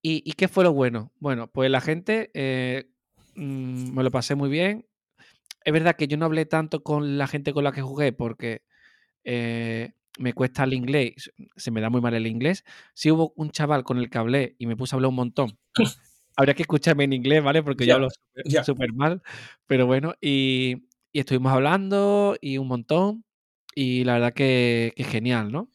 ¿Y, 0.00 0.22
¿Y, 0.24 0.32
qué 0.32 0.46
fue 0.46 0.62
lo 0.64 0.72
bueno? 0.72 1.12
Bueno, 1.18 1.48
pues 1.48 1.70
la 1.70 1.80
gente 1.80 2.30
eh, 2.34 2.88
mmm, 3.34 3.94
me 3.94 4.02
lo 4.02 4.10
pasé 4.10 4.34
muy 4.34 4.48
bien. 4.48 4.86
Es 5.64 5.72
verdad 5.72 5.96
que 5.96 6.06
yo 6.06 6.16
no 6.16 6.26
hablé 6.26 6.46
tanto 6.46 6.82
con 6.82 7.18
la 7.18 7.26
gente 7.26 7.52
con 7.52 7.64
la 7.64 7.72
que 7.72 7.82
jugué 7.82 8.12
porque 8.12 8.62
eh, 9.24 9.92
me 10.18 10.32
cuesta 10.32 10.64
el 10.64 10.72
inglés, 10.72 11.32
se 11.56 11.70
me 11.70 11.80
da 11.80 11.90
muy 11.90 12.00
mal 12.00 12.14
el 12.14 12.26
inglés. 12.26 12.64
Si 12.94 13.10
hubo 13.10 13.32
un 13.36 13.50
chaval 13.50 13.84
con 13.84 13.98
el 13.98 14.08
que 14.08 14.18
hablé 14.18 14.56
y 14.58 14.66
me 14.66 14.76
puse 14.76 14.94
a 14.94 14.96
hablar 14.96 15.10
un 15.10 15.16
montón, 15.16 15.58
habría 16.36 16.54
que 16.54 16.62
escucharme 16.62 17.04
en 17.04 17.12
inglés, 17.12 17.42
¿vale? 17.42 17.62
Porque 17.62 17.84
Ya, 17.84 17.94
yo 17.94 17.96
hablo 17.96 18.08
súper 18.64 18.92
mal, 18.92 19.22
pero 19.66 19.86
bueno, 19.86 20.14
y, 20.20 20.87
y 21.18 21.20
estuvimos 21.20 21.52
hablando 21.52 22.36
y 22.40 22.58
un 22.58 22.68
montón, 22.68 23.24
y 23.74 24.04
la 24.04 24.12
verdad 24.14 24.32
que, 24.34 24.92
que 24.96 25.02
genial, 25.02 25.50
¿no? 25.50 25.68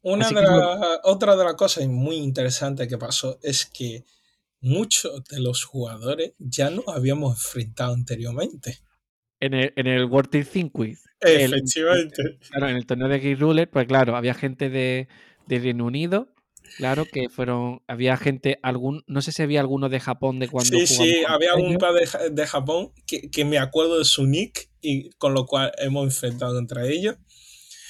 Una 0.00 0.26
de 0.30 0.40
la- 0.40 1.00
otra 1.04 1.36
de 1.36 1.44
las 1.44 1.52
cosas 1.54 1.86
muy 1.86 2.16
interesantes 2.16 2.88
que 2.88 2.96
pasó 2.96 3.38
es 3.42 3.66
que 3.66 4.06
muchos 4.62 5.22
de 5.24 5.38
los 5.40 5.64
jugadores 5.64 6.32
ya 6.38 6.70
nos 6.70 6.88
habíamos 6.88 7.36
enfrentado 7.36 7.92
anteriormente. 7.92 8.78
en 9.38 9.52
el, 9.52 9.72
en 9.76 9.86
el 9.86 10.04
World 10.06 10.30
Circuit, 10.44 10.98
el- 11.20 11.52
Efectivamente. 11.52 12.38
claro, 12.48 12.68
en 12.70 12.76
el 12.76 12.86
torneo 12.86 13.08
de 13.08 13.18
Game 13.20 13.34
Ruler, 13.36 13.68
pues 13.70 13.86
claro, 13.86 14.16
había 14.16 14.32
gente 14.32 14.70
de, 14.70 15.08
de 15.46 15.58
Reino 15.58 15.84
Unido, 15.84 16.32
claro, 16.76 17.04
que 17.04 17.28
fueron, 17.28 17.82
había 17.86 18.16
gente, 18.16 18.58
algún, 18.62 19.02
no 19.06 19.22
sé 19.22 19.32
si 19.32 19.42
había 19.42 19.60
alguno 19.60 19.88
de 19.88 20.00
Japón 20.00 20.38
de 20.38 20.48
cuando 20.48 20.78
Sí, 20.78 20.86
sí, 20.86 21.22
había 21.26 21.54
un 21.54 21.78
par 21.78 21.94
de, 21.94 22.30
de 22.30 22.46
Japón 22.46 22.92
que, 23.06 23.30
que 23.30 23.44
me 23.44 23.58
acuerdo 23.58 23.98
de 23.98 24.04
su 24.04 24.26
nick 24.26 24.70
y 24.80 25.10
con 25.10 25.34
lo 25.34 25.46
cual 25.46 25.72
hemos 25.78 26.04
enfrentado 26.04 26.54
contra 26.54 26.86
ellos. 26.86 27.16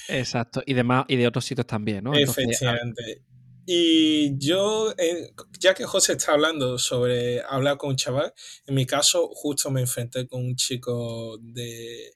Exacto, 0.07 0.61
y 0.65 0.73
demás, 0.73 1.05
y 1.07 1.15
de 1.15 1.27
otros 1.27 1.45
sitios 1.45 1.67
también, 1.67 2.03
¿no? 2.03 2.13
Entonces, 2.13 2.45
Efectivamente. 2.45 3.23
Y 3.65 4.37
yo, 4.37 4.93
eh, 4.97 5.31
ya 5.59 5.73
que 5.73 5.85
José 5.85 6.13
está 6.13 6.33
hablando 6.33 6.77
sobre 6.79 7.41
hablar 7.41 7.77
con 7.77 7.91
un 7.91 7.95
chaval, 7.95 8.33
en 8.65 8.75
mi 8.75 8.85
caso 8.85 9.29
justo 9.33 9.69
me 9.69 9.81
enfrenté 9.81 10.27
con 10.27 10.43
un 10.43 10.55
chico 10.55 11.37
de, 11.39 12.15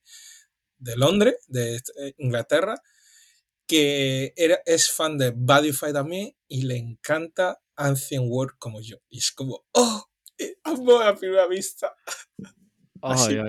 de 0.80 0.98
Londres, 0.98 1.36
de 1.48 1.76
eh, 1.76 2.14
Inglaterra, 2.18 2.82
que 3.68 4.34
era, 4.36 4.60
es 4.66 4.92
fan 4.92 5.18
de 5.18 5.34
Badify 5.36 5.94
también 5.94 6.36
y 6.48 6.64
le 6.64 6.78
encanta 6.78 7.62
Ancient 7.76 8.26
World 8.28 8.56
como 8.60 8.82
yo. 8.82 8.98
Y 9.10 9.20
es 9.20 9.32
como, 9.32 9.66
¡oh! 9.74 10.06
eh, 10.38 10.58
Amor 10.64 11.04
a 11.04 11.16
primera 11.16 11.48
vista. 11.48 11.94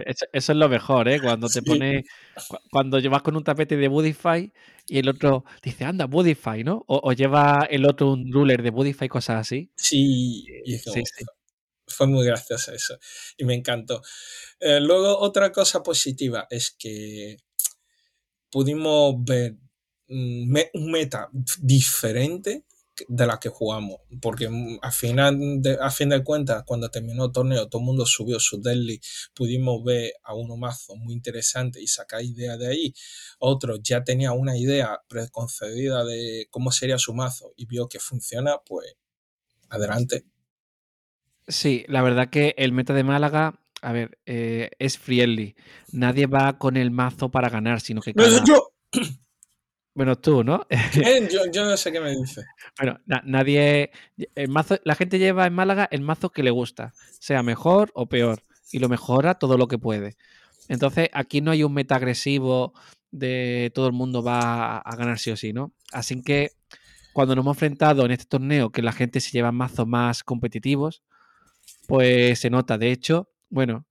Eso, 0.06 0.26
eso 0.32 0.52
es 0.52 0.58
lo 0.58 0.68
mejor, 0.68 1.08
¿eh? 1.08 1.20
Cuando 1.20 1.50
te 1.50 1.62
Sí. 1.62 1.62
pone, 1.62 2.04
cu- 2.46 2.58
cuando 2.70 2.98
llevas 2.98 3.22
con 3.22 3.36
un 3.36 3.44
tapete 3.44 3.76
de 3.76 3.88
Budify 3.88 4.52
y 4.86 4.98
el 4.98 5.08
otro 5.08 5.44
dice, 5.62 5.84
anda, 5.84 6.04
Budify, 6.06 6.62
¿no? 6.62 6.84
O, 6.88 7.00
o 7.02 7.12
lleva 7.12 7.66
el 7.70 7.86
otro 7.86 8.12
un 8.12 8.30
ruler 8.32 8.62
de 8.62 8.70
Budify, 8.70 9.08
cosas 9.08 9.40
así. 9.40 9.70
Sí, 9.74 10.44
y 10.64 10.74
es 10.74 10.84
Sí, 10.84 10.90
como, 10.90 11.04
sí. 11.04 11.24
fue 11.88 12.06
muy 12.08 12.26
gracioso 12.26 12.72
eso 12.72 12.98
y 13.38 13.44
me 13.44 13.54
encantó. 13.54 14.02
Eh, 14.60 14.80
luego, 14.80 15.18
otra 15.20 15.52
cosa 15.52 15.82
positiva 15.82 16.46
es 16.50 16.72
que 16.78 17.38
pudimos 18.50 19.14
ver 19.24 19.56
un 20.08 20.90
meta 20.90 21.28
diferente 21.60 22.64
de 23.08 23.26
la 23.26 23.38
que 23.38 23.48
jugamos, 23.48 24.00
porque 24.20 24.48
mm, 24.48 24.78
al 24.80 24.92
final, 24.92 25.60
de, 25.60 25.76
a 25.80 25.90
fin 25.90 26.08
de 26.08 26.22
cuentas, 26.24 26.62
cuando 26.64 26.88
terminó 26.90 27.26
el 27.26 27.32
torneo, 27.32 27.68
todo 27.68 27.80
el 27.80 27.86
mundo 27.86 28.06
subió 28.06 28.40
su 28.40 28.60
daily, 28.60 29.00
pudimos 29.34 29.84
ver 29.84 30.12
a 30.22 30.34
uno 30.34 30.56
mazo 30.56 30.96
muy 30.96 31.12
interesante 31.12 31.80
y 31.80 31.86
sacar 31.86 32.22
ideas 32.22 32.58
de 32.58 32.68
ahí. 32.68 32.94
Otro 33.38 33.76
ya 33.76 34.02
tenía 34.02 34.32
una 34.32 34.56
idea 34.56 35.00
preconcebida 35.08 36.04
de 36.04 36.48
cómo 36.50 36.72
sería 36.72 36.98
su 36.98 37.12
mazo 37.12 37.52
y 37.56 37.66
vio 37.66 37.88
que 37.88 37.98
funciona, 37.98 38.58
pues 38.64 38.96
adelante. 39.68 40.24
Sí, 41.48 41.84
la 41.88 42.02
verdad 42.02 42.28
que 42.30 42.54
el 42.56 42.72
meta 42.72 42.92
de 42.92 43.04
Málaga, 43.04 43.60
a 43.82 43.92
ver, 43.92 44.18
eh, 44.26 44.70
es 44.78 44.98
friendly. 44.98 45.54
Nadie 45.92 46.26
va 46.26 46.58
con 46.58 46.76
el 46.76 46.90
mazo 46.90 47.30
para 47.30 47.50
ganar, 47.50 47.80
sino 47.80 48.00
que 48.00 48.14
No, 48.14 48.24
cada... 48.24 48.42
yo, 48.44 48.72
Bueno, 49.96 50.16
tú, 50.18 50.44
¿no? 50.44 50.66
Yo, 51.30 51.50
yo 51.50 51.64
no 51.64 51.74
sé 51.76 51.90
qué 51.90 52.00
me 52.00 52.14
dice. 52.14 52.44
Bueno, 52.78 53.00
na- 53.06 53.22
nadie. 53.24 53.90
El 54.34 54.48
mazo, 54.50 54.78
la 54.84 54.94
gente 54.94 55.18
lleva 55.18 55.46
en 55.46 55.54
Málaga 55.54 55.88
el 55.90 56.02
mazo 56.02 56.28
que 56.30 56.42
le 56.42 56.50
gusta, 56.50 56.92
sea 57.18 57.42
mejor 57.42 57.90
o 57.94 58.06
peor, 58.06 58.42
y 58.70 58.78
lo 58.78 58.90
mejora 58.90 59.34
todo 59.34 59.56
lo 59.56 59.68
que 59.68 59.78
puede. 59.78 60.16
Entonces, 60.68 61.08
aquí 61.14 61.40
no 61.40 61.50
hay 61.50 61.64
un 61.64 61.72
meta 61.72 61.96
agresivo 61.96 62.74
de 63.10 63.72
todo 63.74 63.86
el 63.86 63.94
mundo 63.94 64.22
va 64.22 64.76
a 64.78 64.96
ganar 64.96 65.18
sí 65.18 65.30
o 65.30 65.36
sí, 65.36 65.54
¿no? 65.54 65.72
Así 65.92 66.22
que 66.22 66.50
cuando 67.14 67.34
nos 67.34 67.42
hemos 67.44 67.56
enfrentado 67.56 68.04
en 68.04 68.10
este 68.10 68.26
torneo 68.26 68.70
que 68.70 68.82
la 68.82 68.92
gente 68.92 69.20
se 69.20 69.30
lleva 69.30 69.50
mazos 69.50 69.86
más 69.86 70.22
competitivos, 70.22 71.02
pues 71.86 72.38
se 72.38 72.50
nota. 72.50 72.76
De 72.76 72.92
hecho, 72.92 73.30
bueno, 73.48 73.86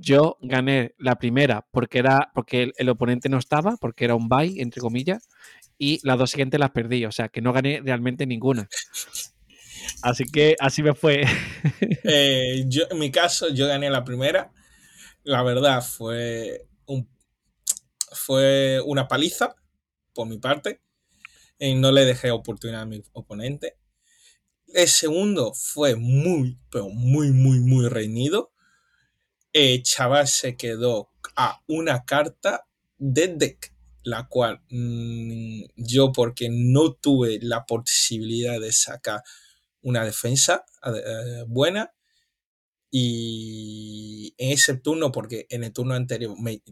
yo 0.00 0.38
gané 0.40 0.94
la 0.96 1.16
primera 1.16 1.66
porque 1.72 1.98
era 1.98 2.30
porque 2.34 2.72
el, 2.76 2.88
oponente 2.88 3.28
no 3.28 3.38
estaba, 3.38 3.76
porque 3.76 4.04
era 4.04 4.14
un 4.14 4.28
bye, 4.28 4.60
entre 4.62 4.80
comillas, 4.80 5.28
y 5.76 6.00
las 6.04 6.18
dos 6.18 6.30
siguientes 6.30 6.60
las 6.60 6.70
perdí, 6.70 7.04
o 7.04 7.12
sea 7.12 7.28
que 7.28 7.42
no 7.42 7.52
gané 7.52 7.80
realmente 7.82 8.26
ninguna. 8.26 8.68
Así 10.02 10.24
que 10.24 10.56
así 10.60 10.82
me 10.82 10.94
fue. 10.94 11.24
Eh, 12.10 12.64
yo, 12.68 12.84
en 12.90 12.98
mi 12.98 13.10
caso, 13.10 13.48
yo 13.50 13.66
gané 13.66 13.90
la 13.90 14.04
primera. 14.04 14.50
La 15.24 15.42
verdad 15.42 15.82
fue, 15.82 16.66
un, 16.86 17.06
fue 18.12 18.80
una 18.86 19.08
paliza 19.08 19.54
por 20.14 20.26
mi 20.26 20.38
parte. 20.38 20.80
Y 21.58 21.74
no 21.74 21.92
le 21.92 22.04
dejé 22.04 22.30
oportunidad 22.30 22.82
a 22.82 22.86
mi 22.86 23.02
oponente. 23.12 23.76
El 24.68 24.88
segundo 24.88 25.52
fue 25.54 25.96
muy, 25.96 26.58
pero 26.70 26.88
muy, 26.88 27.32
muy, 27.32 27.60
muy 27.60 27.88
reñido. 27.88 28.52
El 29.52 29.82
chaval 29.82 30.28
se 30.28 30.56
quedó 30.56 31.10
a 31.36 31.62
una 31.66 32.04
carta 32.04 32.66
de 32.98 33.28
deck, 33.28 33.74
la 34.02 34.28
cual 34.28 34.62
mmm, 34.70 35.62
yo, 35.76 36.12
porque 36.12 36.48
no 36.50 36.94
tuve 36.94 37.38
la 37.42 37.64
posibilidad 37.66 38.60
de 38.60 38.72
sacar 38.72 39.22
una 39.82 40.04
defensa 40.04 40.64
eh, 40.84 41.44
buena, 41.46 41.92
y 42.90 44.34
en 44.38 44.52
ese 44.52 44.74
turno, 44.76 45.12
porque 45.12 45.46
en 45.50 45.64
el 45.64 45.72
turno 45.72 45.94
anterior 45.94 46.34
me, 46.40 46.62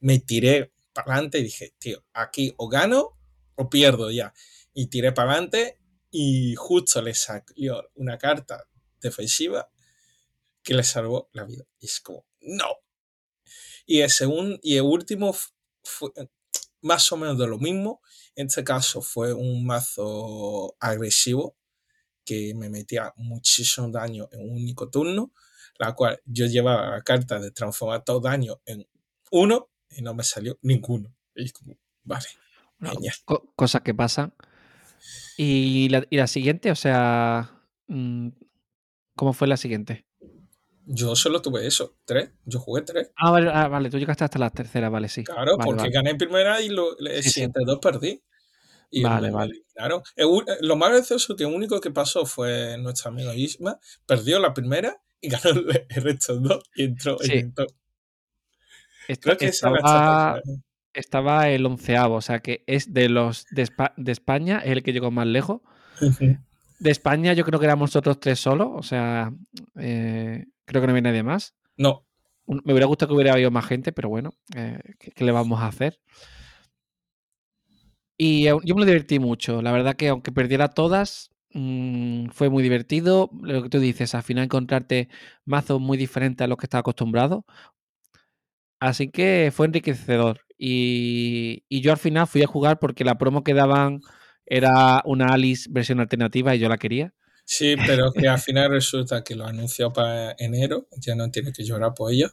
me 0.00 0.18
tiré 0.18 0.72
para 0.92 1.14
adelante 1.14 1.38
y 1.38 1.44
dije, 1.44 1.74
tío, 1.78 2.04
aquí 2.12 2.52
o 2.58 2.68
gano 2.68 3.18
o 3.54 3.70
pierdo 3.70 4.10
ya. 4.10 4.34
Y 4.74 4.86
tiré 4.88 5.12
para 5.12 5.32
adelante 5.32 5.78
y 6.10 6.54
justo 6.56 7.00
le 7.00 7.14
salió 7.14 7.90
una 7.94 8.18
carta 8.18 8.68
defensiva 9.00 9.71
que 10.62 10.74
le 10.74 10.84
salvó 10.84 11.28
la 11.32 11.44
vida. 11.44 11.64
Y 11.80 11.86
es 11.86 12.00
como, 12.00 12.26
no. 12.40 12.66
Y 13.86 14.00
el 14.00 14.10
segundo, 14.10 14.58
y 14.62 14.76
el 14.76 14.82
último 14.82 15.34
fue, 15.82 16.10
más 16.82 17.10
o 17.12 17.16
menos 17.16 17.38
de 17.38 17.46
lo 17.46 17.58
mismo. 17.58 18.02
En 18.36 18.48
este 18.48 18.64
caso 18.64 19.02
fue 19.02 19.32
un 19.34 19.66
mazo 19.66 20.76
agresivo 20.80 21.56
que 22.24 22.54
me 22.56 22.70
metía 22.70 23.12
muchísimo 23.16 23.88
daño 23.90 24.28
en 24.32 24.42
un 24.42 24.52
único 24.56 24.90
turno, 24.90 25.32
la 25.78 25.94
cual 25.94 26.20
yo 26.26 26.46
llevaba 26.46 26.90
la 26.90 27.02
carta 27.02 27.40
de 27.40 27.50
transformar 27.52 28.04
todo 28.04 28.20
daño 28.20 28.60
en 28.66 28.88
uno 29.32 29.70
y 29.90 30.02
no 30.02 30.14
me 30.14 30.24
salió 30.24 30.58
ninguno. 30.62 31.16
Y 31.34 31.50
como, 31.50 31.78
vale, 32.04 32.26
co- 33.24 33.52
cosas 33.56 33.82
que 33.82 33.94
pasan. 33.94 34.34
Y 35.36 35.88
la, 35.88 36.04
y 36.10 36.16
la 36.16 36.26
siguiente, 36.26 36.70
o 36.70 36.74
sea, 36.76 37.64
mm, 37.88 38.28
¿cómo 39.16 39.32
fue 39.32 39.48
la 39.48 39.56
siguiente? 39.56 40.06
Yo 40.84 41.14
solo 41.14 41.40
tuve 41.40 41.66
eso, 41.66 41.96
tres. 42.04 42.30
Yo 42.44 42.58
jugué 42.58 42.82
tres. 42.82 43.12
Ah, 43.16 43.30
vale, 43.30 43.50
ah, 43.52 43.68
vale, 43.68 43.88
tú 43.90 43.98
llegaste 43.98 44.24
hasta 44.24 44.38
la 44.38 44.50
tercera, 44.50 44.88
vale, 44.88 45.08
sí. 45.08 45.22
Claro, 45.24 45.56
Vale, 45.56 45.64
porque 45.64 45.82
vale. 45.82 45.92
gané 45.92 46.14
primera 46.16 46.60
y 46.60 46.68
lo, 46.70 46.98
el 46.98 47.16
Sí, 47.16 47.22
sí. 47.24 47.30
siguiente 47.30 47.60
dos 47.64 47.78
perdí. 47.80 48.22
Y 48.90 49.02
Vale, 49.02 49.28
me, 49.28 49.32
vale. 49.34 49.62
El 50.16 50.26
u- 50.26 50.44
Lo 50.60 50.76
más 50.76 50.90
gracioso 50.90 51.34
que 51.34 51.44
lo 51.44 51.50
único 51.50 51.80
que 51.80 51.90
pasó 51.90 52.26
fue 52.26 52.76
nuestro 52.78 53.10
amigo 53.10 53.32
Isma, 53.32 53.78
perdió 54.06 54.38
la 54.38 54.52
primera 54.52 55.00
y 55.20 55.30
ganó 55.30 55.50
el, 55.50 55.86
resto 56.02 56.36
dos 56.38 56.62
y 56.74 56.84
entró, 56.84 57.16
y 57.22 57.26
Sí. 57.26 57.32
entró. 57.38 57.66
Esta- 59.08 59.22
Creo 59.22 59.36
que 59.38 59.46
esa 59.46 59.70
la 59.70 59.76
estaba, 59.78 60.28
estrategia. 60.38 60.62
estaba 60.92 61.48
el 61.48 61.64
onceavo, 61.64 62.16
o 62.16 62.20
sea 62.20 62.40
que 62.40 62.64
es 62.66 62.92
de 62.92 63.08
los 63.08 63.46
de, 63.50 63.62
Espa- 63.62 63.94
de 63.96 64.12
España, 64.12 64.58
es 64.58 64.72
el 64.72 64.82
que 64.82 64.92
llegó 64.92 65.10
más 65.10 65.26
lejos. 65.26 65.60
De 66.82 66.90
España 66.90 67.32
yo 67.32 67.44
creo 67.44 67.60
que 67.60 67.66
éramos 67.66 67.90
nosotros 67.90 68.18
tres 68.18 68.40
solos, 68.40 68.68
o 68.72 68.82
sea, 68.82 69.32
eh, 69.78 70.46
creo 70.64 70.80
que 70.80 70.86
no 70.88 70.90
había 70.90 71.02
nadie 71.02 71.22
más. 71.22 71.54
No, 71.76 72.04
Me 72.46 72.72
hubiera 72.72 72.86
gustado 72.86 73.10
que 73.10 73.14
hubiera 73.14 73.34
habido 73.34 73.52
más 73.52 73.66
gente, 73.66 73.92
pero 73.92 74.08
bueno, 74.08 74.30
eh, 74.56 74.80
¿qué, 74.98 75.12
qué 75.12 75.24
le 75.24 75.30
vamos 75.30 75.60
a 75.60 75.68
hacer? 75.68 76.00
Y 78.16 78.44
yo 78.44 78.58
me 78.74 78.80
lo 78.80 78.84
divertí 78.84 79.18
mucho. 79.18 79.62
La 79.62 79.72
verdad 79.72 79.94
que 79.96 80.08
aunque 80.08 80.32
perdiera 80.32 80.68
todas, 80.68 81.30
mm, 81.54 82.28
fue 82.30 82.48
muy 82.50 82.62
divertido. 82.62 83.30
Lo 83.42 83.62
que 83.62 83.68
tú 83.68 83.78
dices, 83.80 84.14
al 84.14 84.22
final 84.22 84.44
encontrarte 84.44 85.08
mazos 85.44 85.80
muy 85.80 85.96
diferentes 85.98 86.44
a 86.44 86.48
los 86.48 86.58
que 86.58 86.66
estaba 86.66 86.80
acostumbrado. 86.80 87.44
Así 88.80 89.10
que 89.10 89.50
fue 89.54 89.66
enriquecedor. 89.66 90.40
Y, 90.58 91.64
y 91.68 91.80
yo 91.82 91.92
al 91.92 91.98
final 91.98 92.26
fui 92.26 92.42
a 92.42 92.46
jugar 92.46 92.78
porque 92.78 93.04
la 93.04 93.18
promo 93.18 93.44
que 93.44 93.54
daban 93.54 94.00
era 94.56 95.02
una 95.04 95.26
Alice 95.34 95.68
versión 95.70 96.00
alternativa 96.00 96.54
y 96.54 96.58
yo 96.58 96.68
la 96.68 96.78
quería. 96.78 97.14
sí, 97.44 97.76
pero 97.86 98.12
que 98.12 98.26
al 98.28 98.38
final 98.40 98.70
resulta 98.70 99.22
que 99.22 99.36
lo 99.36 99.46
anunció 99.46 99.92
para 99.92 100.34
enero, 100.38 100.88
ya 100.96 101.14
no 101.14 101.30
tiene 101.30 101.52
que 101.52 101.64
llorar 101.64 101.94
por 101.94 102.12
ello. 102.12 102.30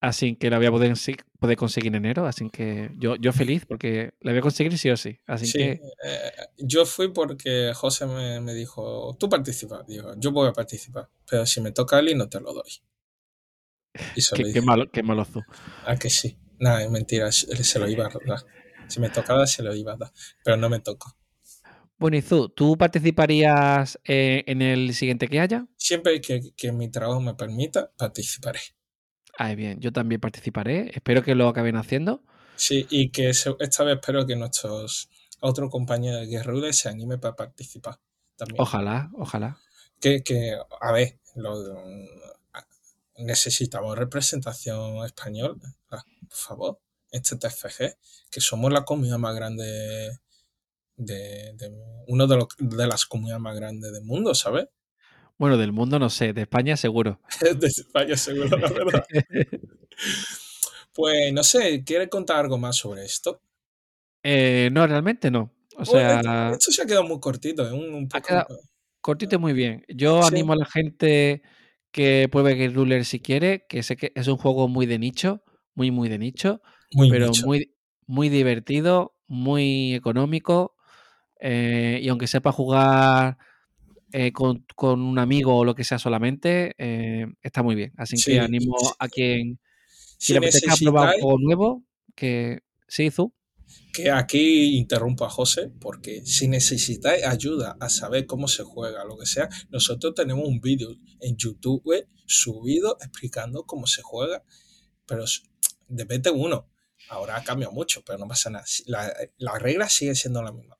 Así 0.00 0.34
que 0.36 0.50
la 0.50 0.58
voy 0.58 0.66
a 0.66 0.70
poder, 0.72 0.94
poder 1.38 1.56
conseguir 1.56 1.88
en 1.94 1.94
enero. 2.04 2.26
Así 2.26 2.50
que 2.50 2.90
yo, 2.98 3.14
yo 3.16 3.32
feliz 3.32 3.64
porque 3.66 4.14
la 4.20 4.32
voy 4.32 4.38
a 4.38 4.42
conseguir 4.42 4.76
sí 4.76 4.90
o 4.90 4.96
sí. 4.96 5.18
Así 5.26 5.46
Sí, 5.46 5.58
que 5.58 5.80
eh, 6.04 6.32
yo 6.58 6.86
fui 6.86 7.12
porque 7.12 7.72
José 7.74 8.06
me, 8.06 8.40
me 8.40 8.54
dijo, 8.54 9.16
tú 9.18 9.28
participas. 9.28 9.86
Digo, 9.86 10.14
yo 10.18 10.30
voy 10.32 10.48
a 10.48 10.52
participar, 10.52 11.08
pero 11.28 11.44
si 11.46 11.60
me 11.60 11.72
toca 11.72 11.98
Ali 11.98 12.14
no 12.14 12.28
te 12.28 12.40
lo 12.40 12.52
doy. 12.54 12.82
Y 14.14 14.22
qué, 14.32 14.44
qué 14.52 14.62
malo, 14.62 14.90
qué 14.90 15.02
malo 15.02 15.24
tú. 15.24 15.42
ah, 15.84 15.96
que 15.96 16.10
sí. 16.10 16.36
Nada, 16.58 16.82
es 16.82 16.90
mentira, 16.90 17.30
se 17.32 17.78
lo 17.78 17.88
iba 17.88 18.06
a 18.06 18.10
dar. 18.24 18.44
Si 18.86 19.00
me 19.00 19.10
tocaba, 19.10 19.46
se 19.46 19.62
lo 19.62 19.74
iba 19.74 19.92
a 19.94 19.96
dar, 19.96 20.12
pero 20.44 20.56
no 20.56 20.68
me 20.68 20.80
tocó. 20.80 21.16
Bueno, 22.02 22.16
y 22.16 22.22
Zu, 22.22 22.48
¿tú 22.48 22.76
participarías 22.76 23.96
eh, 24.02 24.42
en 24.48 24.60
el 24.60 24.92
siguiente 24.92 25.28
que 25.28 25.38
haya? 25.38 25.68
Siempre 25.76 26.20
que, 26.20 26.52
que 26.56 26.72
mi 26.72 26.90
trabajo 26.90 27.20
me 27.20 27.34
permita, 27.34 27.92
participaré. 27.96 28.58
Ay, 29.38 29.54
bien, 29.54 29.78
yo 29.78 29.92
también 29.92 30.20
participaré. 30.20 30.90
Espero 30.92 31.22
que 31.22 31.36
lo 31.36 31.46
acaben 31.46 31.76
haciendo. 31.76 32.24
Sí, 32.56 32.88
y 32.90 33.10
que 33.10 33.32
se- 33.34 33.54
esta 33.60 33.84
vez 33.84 33.94
espero 34.00 34.26
que 34.26 34.34
nuestros 34.34 35.08
otros 35.40 35.70
compañeros 35.70 36.22
de 36.22 36.26
Guerrero 36.26 36.72
se 36.72 36.88
anime 36.88 37.18
para 37.18 37.36
participar 37.36 38.00
también. 38.36 38.60
Ojalá, 38.60 39.08
ojalá. 39.14 39.58
Que, 40.00 40.24
que 40.24 40.56
a 40.80 40.90
ver, 40.92 41.20
lo, 41.36 41.54
necesitamos 43.18 43.96
representación 43.96 45.04
española, 45.04 45.54
ah, 45.90 46.02
por 46.28 46.36
favor, 46.36 46.80
este 47.12 47.36
TFG, 47.36 47.96
que 48.30 48.40
somos 48.40 48.72
la 48.72 48.84
comunidad 48.84 49.18
más 49.18 49.34
grande 49.36 50.18
de, 51.04 51.52
de 51.54 51.72
uno 52.06 52.26
de, 52.26 52.36
los, 52.36 52.46
de 52.58 52.86
las 52.86 53.06
comunidades 53.06 53.42
más 53.42 53.56
grandes 53.56 53.92
del 53.92 54.04
mundo, 54.04 54.34
¿sabes? 54.34 54.66
Bueno, 55.38 55.56
del 55.56 55.72
mundo 55.72 55.98
no 55.98 56.10
sé, 56.10 56.32
de 56.32 56.42
España 56.42 56.76
seguro. 56.76 57.20
de 57.58 57.66
España, 57.66 58.16
seguro, 58.16 58.56
la 58.56 58.68
verdad. 58.68 59.04
Pues 60.94 61.32
no 61.32 61.42
sé, 61.42 61.82
¿quieres 61.84 62.08
contar 62.08 62.38
algo 62.40 62.58
más 62.58 62.76
sobre 62.76 63.04
esto? 63.04 63.40
Eh, 64.22 64.68
no, 64.72 64.86
realmente 64.86 65.30
no. 65.30 65.50
O 65.76 65.84
sea, 65.84 66.20
esto, 66.20 66.52
esto 66.52 66.72
se 66.72 66.82
ha 66.82 66.86
quedado 66.86 67.04
muy 67.04 67.18
cortito, 67.18 67.66
es 67.66 67.72
un, 67.72 68.08
poco. 68.08 68.26
quedado 68.26 68.58
cortito 69.02 69.36
y 69.36 69.38
muy 69.38 69.52
bien. 69.52 69.84
Yo 69.88 70.22
Sí. 70.22 70.28
animo 70.34 70.54
a 70.54 70.56
la 70.56 70.64
gente 70.64 71.42
que 71.90 72.28
pruebe 72.30 72.54
Game 72.54 72.74
Ruler 72.74 73.04
si 73.04 73.20
quiere, 73.20 73.66
que 73.68 73.82
sé 73.82 73.96
que 73.96 74.12
es 74.14 74.28
un 74.28 74.38
juego 74.38 74.68
muy 74.68 74.86
de 74.86 74.98
nicho, 74.98 75.42
muy, 75.74 75.90
muy 75.90 76.08
de 76.08 76.18
nicho, 76.18 76.62
Muy 76.92 77.10
pero 77.10 77.26
nicho. 77.26 77.44
muy, 77.46 77.74
muy 78.06 78.28
divertido, 78.28 79.14
muy 79.26 79.94
económico. 79.94 80.71
Eh, 81.42 82.00
y 82.02 82.08
aunque 82.10 82.28
sepa 82.28 82.52
jugar 82.52 83.38
eh, 84.12 84.32
con, 84.32 84.64
con 84.76 85.00
un 85.02 85.18
amigo 85.18 85.56
o 85.58 85.64
lo 85.64 85.74
que 85.74 85.84
sea 85.84 85.98
solamente, 85.98 86.74
eh, 86.78 87.26
está 87.42 87.62
muy 87.62 87.74
bien. 87.76 87.92
Así 87.96 88.16
Sí, 88.16 88.32
que 88.32 88.40
animo 88.40 88.76
a 88.98 89.08
quien, 89.08 89.60
Si 90.18 90.18
si 90.18 90.32
le 90.32 90.38
apetezca 90.38 90.76
probar 90.76 91.08
un 91.08 91.20
juego 91.20 91.38
nuevo, 91.38 91.84
que 92.14 92.60
sí, 92.88 93.10
Zu. 93.10 93.34
que 93.92 94.10
aquí 94.10 94.76
interrumpo 94.78 95.24
a 95.24 95.30
José, 95.30 95.70
porque 95.80 96.24
si 96.24 96.48
necesitáis 96.48 97.24
ayuda 97.24 97.76
a 97.80 97.88
saber 97.88 98.26
cómo 98.26 98.48
se 98.48 98.62
juega, 98.64 99.04
lo 99.04 99.16
que 99.18 99.26
sea, 99.26 99.48
nosotros 99.70 100.14
tenemos 100.14 100.46
un 100.46 100.60
vídeo 100.60 100.90
en 101.20 101.36
YouTube 101.36 102.06
subido 102.26 102.96
explicando 103.00 103.64
cómo 103.64 103.86
se 103.86 104.02
juega, 104.02 104.42
pero 105.06 105.24
de 105.88 106.30
uno. 106.30 106.68
Ahora 107.08 107.36
ha 107.36 107.44
cambiado 107.44 107.72
mucho, 107.72 108.02
pero 108.06 108.18
no 108.18 108.28
pasa 108.28 108.48
nada. 108.50 108.64
Si- 108.66 108.84
La, 108.86 109.12
la 109.38 109.58
regla 109.58 109.88
sigue 109.88 110.14
siendo 110.14 110.42
la 110.42 110.52
misma. 110.52 110.78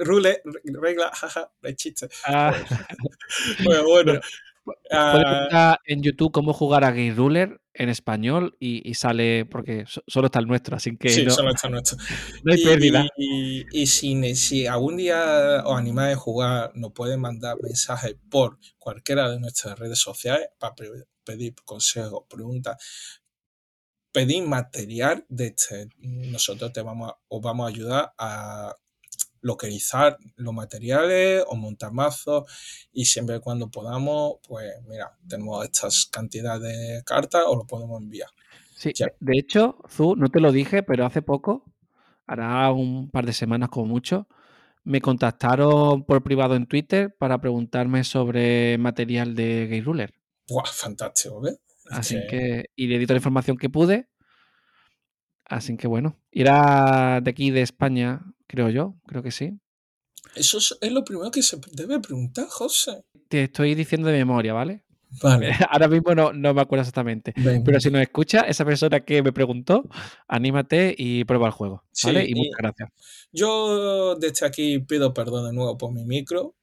Rule, 0.00 0.40
re- 0.44 0.60
regla, 0.80 1.10
jaja, 1.14 1.50
de 1.62 1.74
chiste. 1.76 2.08
Ah, 2.26 2.52
Bueno, 3.64 3.84
bueno. 3.84 4.20
Pero, 4.90 5.22
ah, 5.52 5.78
en 5.84 6.02
YouTube 6.02 6.32
cómo 6.32 6.52
jugar 6.52 6.82
a 6.82 6.90
Game 6.90 7.14
Ruler 7.14 7.60
en 7.72 7.88
español 7.88 8.56
y, 8.58 8.88
y 8.88 8.94
sale, 8.94 9.44
porque 9.46 9.84
so- 9.86 10.02
solo 10.08 10.26
está 10.26 10.40
el 10.40 10.46
nuestro, 10.48 10.74
así 10.74 10.96
que 10.96 11.08
sí, 11.08 11.24
no, 11.24 11.30
solo 11.30 11.50
está 11.50 11.68
nuestro. 11.68 11.96
no 12.44 12.52
hay 12.52 12.60
Y, 12.60 12.64
pérdida. 12.64 13.06
y- 13.16 13.64
y 13.70 13.86
si, 13.86 14.34
si 14.34 14.66
algún 14.66 14.96
día 14.96 15.62
os 15.64 15.78
animáis 15.78 16.16
a 16.16 16.18
jugar, 16.18 16.72
nos 16.74 16.92
pueden 16.92 17.20
mandar 17.20 17.56
mensajes 17.62 18.16
por 18.28 18.58
cualquiera 18.78 19.30
de 19.30 19.38
nuestras 19.38 19.78
redes 19.78 20.00
sociales 20.00 20.48
para 20.58 20.74
pedir 21.22 21.54
consejos, 21.64 22.24
preguntas, 22.28 22.76
pedir 24.10 24.42
material 24.48 25.24
de 25.28 25.46
este. 25.48 25.88
Nosotros 25.98 26.72
te 26.72 26.82
vamos 26.82 27.10
a- 27.12 27.18
os 27.28 27.40
vamos 27.40 27.66
a 27.66 27.68
ayudar 27.68 28.12
a 28.18 28.74
localizar 29.40 30.18
los 30.36 30.52
materiales 30.54 31.44
o 31.48 31.56
montar 31.56 31.92
mazos 31.92 32.44
y 32.92 33.04
siempre 33.04 33.36
y 33.36 33.40
cuando 33.40 33.70
podamos, 33.70 34.36
pues 34.46 34.72
mira, 34.88 35.16
tenemos 35.28 35.64
estas 35.64 36.06
cantidades 36.06 36.62
de 36.62 37.02
cartas 37.04 37.42
o 37.46 37.56
lo 37.56 37.64
podemos 37.66 38.00
enviar. 38.02 38.28
Sí, 38.74 38.92
Ya. 38.94 39.06
de, 39.20 39.38
hecho, 39.38 39.78
Zu, 39.88 40.16
no 40.16 40.28
te 40.28 40.40
lo 40.40 40.52
dije, 40.52 40.82
pero 40.82 41.06
hace 41.06 41.22
poco, 41.22 41.64
hará 42.26 42.70
un 42.72 43.10
par 43.10 43.24
de 43.26 43.32
semanas 43.32 43.68
como 43.70 43.86
mucho, 43.86 44.28
me 44.84 45.00
contactaron 45.00 46.04
por 46.04 46.22
privado 46.22 46.54
en 46.54 46.66
Twitter 46.66 47.14
para 47.18 47.40
preguntarme 47.40 48.04
sobre 48.04 48.78
material 48.78 49.34
de 49.34 49.66
Game 49.68 49.82
Ruler. 49.82 50.14
¡Buah! 50.48 50.66
Fantástico, 50.66 51.40
¿ves? 51.40 51.58
Es 51.90 51.98
Así 51.98 52.14
que- 52.14 52.26
que, 52.26 52.64
y 52.76 52.86
le 52.86 52.98
di 52.98 53.06
toda 53.06 53.14
la 53.14 53.18
información 53.20 53.56
que 53.56 53.70
pude. 53.70 54.08
Así 55.44 55.76
que 55.76 55.86
bueno, 55.86 56.18
irá 56.32 57.20
de 57.22 57.30
aquí 57.30 57.50
de 57.50 57.62
España, 57.62 58.20
creo 58.46 58.68
yo, 58.70 58.96
creo 59.06 59.22
que 59.22 59.30
sí. 59.30 59.58
Eso 60.34 60.58
es, 60.58 60.76
es 60.80 60.92
lo 60.92 61.04
primero 61.04 61.30
que 61.30 61.42
se 61.42 61.58
debe 61.72 62.00
preguntar, 62.00 62.46
José. 62.48 63.04
Te 63.28 63.44
estoy 63.44 63.74
diciendo 63.74 64.08
de 64.08 64.18
memoria, 64.18 64.52
¿vale? 64.52 64.84
Vale. 65.22 65.50
Ahora 65.70 65.88
mismo 65.88 66.14
no, 66.14 66.32
no 66.32 66.52
me 66.52 66.60
acuerdo 66.60 66.82
exactamente. 66.82 67.32
venga. 67.36 67.62
Pero 67.64 67.80
si 67.80 67.90
nos 67.90 68.02
escucha, 68.02 68.40
esa 68.42 68.64
persona 68.64 69.00
que 69.00 69.22
me 69.22 69.32
preguntó, 69.32 69.88
anímate 70.28 70.94
y 70.98 71.24
prueba 71.24 71.46
el 71.46 71.52
juego. 71.52 71.84
Sí, 71.92 72.08
¿Vale? 72.08 72.24
y 72.26 72.32
y- 72.32 72.34
muchas 72.34 72.56
gracias. 72.58 72.88
Yo 73.32 74.16
desde 74.16 74.46
aquí 74.46 74.80
pido 74.80 75.14
perdón 75.14 75.46
de 75.46 75.52
nuevo 75.54 75.78
por 75.78 75.92
mi 75.92 76.04
micro. 76.04 76.54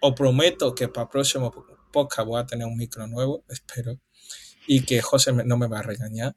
Os 0.00 0.14
prometo 0.14 0.74
que 0.74 0.88
para 0.88 1.04
el 1.04 1.10
próximo 1.10 1.52
podcast 1.92 2.26
voy 2.26 2.40
a 2.40 2.46
tener 2.46 2.66
un 2.66 2.76
micro 2.76 3.06
nuevo, 3.06 3.44
espero. 3.48 3.98
Y 4.66 4.80
que 4.82 5.00
José 5.02 5.32
me- 5.32 5.44
no 5.44 5.56
me 5.58 5.68
va 5.68 5.78
a 5.80 5.82
regañar. 5.82 6.34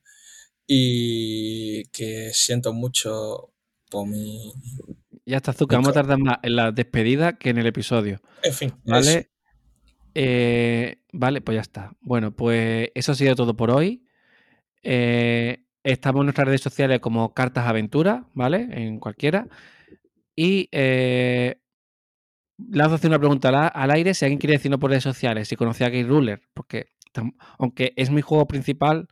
Y 0.67 1.85
que 1.85 2.31
siento 2.33 2.73
mucho 2.73 3.52
Ya 5.25 5.37
está, 5.37 5.53
Zuka. 5.53 5.77
Vamos 5.77 5.89
a 5.89 5.93
tardar 5.93 6.17
más 6.17 6.39
en 6.43 6.55
la 6.55 6.71
despedida 6.71 7.37
que 7.37 7.49
en 7.49 7.57
el 7.57 7.67
episodio. 7.67 8.19
En 8.43 8.53
fin. 8.53 8.73
¿Vale? 8.83 9.29
Eh, 10.15 10.97
vale, 11.11 11.41
pues 11.41 11.55
ya 11.55 11.61
está. 11.61 11.93
Bueno, 12.01 12.35
pues 12.35 12.89
eso 12.93 13.13
ha 13.13 13.15
sido 13.15 13.35
todo 13.35 13.55
por 13.55 13.71
hoy. 13.71 14.05
Eh, 14.83 15.63
Estamos 15.83 16.21
en 16.21 16.27
nuestras 16.27 16.47
redes 16.47 16.61
sociales 16.61 17.01
como 17.01 17.33
Cartas 17.33 17.67
Aventura, 17.67 18.25
¿vale? 18.33 18.67
En 18.71 18.99
cualquiera. 18.99 19.47
Y 20.33 20.69
eh, 20.71 21.59
le 22.57 22.83
hacer 22.83 23.09
una 23.09 23.19
pregunta 23.19 23.49
al, 23.49 23.71
al, 23.73 23.91
aire 23.91 24.13
si 24.13 24.23
alguien 24.23 24.39
quiere 24.39 24.53
decirnos 24.53 24.79
por 24.79 24.91
redes 24.91 25.03
sociales, 25.03 25.49
si 25.49 25.57
conocía 25.57 25.87
a 25.87 25.89
Game 25.89 26.07
Ruler, 26.07 26.41
porque 26.53 26.87
aunque 27.57 27.93
es 27.97 28.11
mi 28.11 28.21
juego 28.21 28.47
principal 28.47 29.07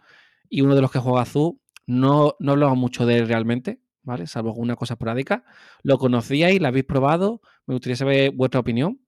y 0.50 0.62
uno 0.62 0.74
de 0.76 0.82
los 0.82 0.92
que 0.92 1.00
juega 1.00 1.22
Azul, 1.22 1.60
no, 1.86 2.36
no 2.40 2.54
hablamos 2.54 2.78
mucho 2.78 3.06
de 3.06 3.18
él 3.18 3.28
realmente, 3.28 3.82
¿vale? 4.04 4.28
Salvo 4.28 4.50
alguna 4.50 4.76
cosa 4.76 4.94
esporádica. 4.96 5.44
¿Lo 5.84 5.98
conocíais? 5.98 6.62
¿Lo 6.62 6.68
habéis 6.68 6.86
probado? 6.86 7.42
Me 7.66 7.76
gustaría 7.76 7.96
saber 7.96 8.32
vuestra 8.32 8.60
opinión. 8.60 9.00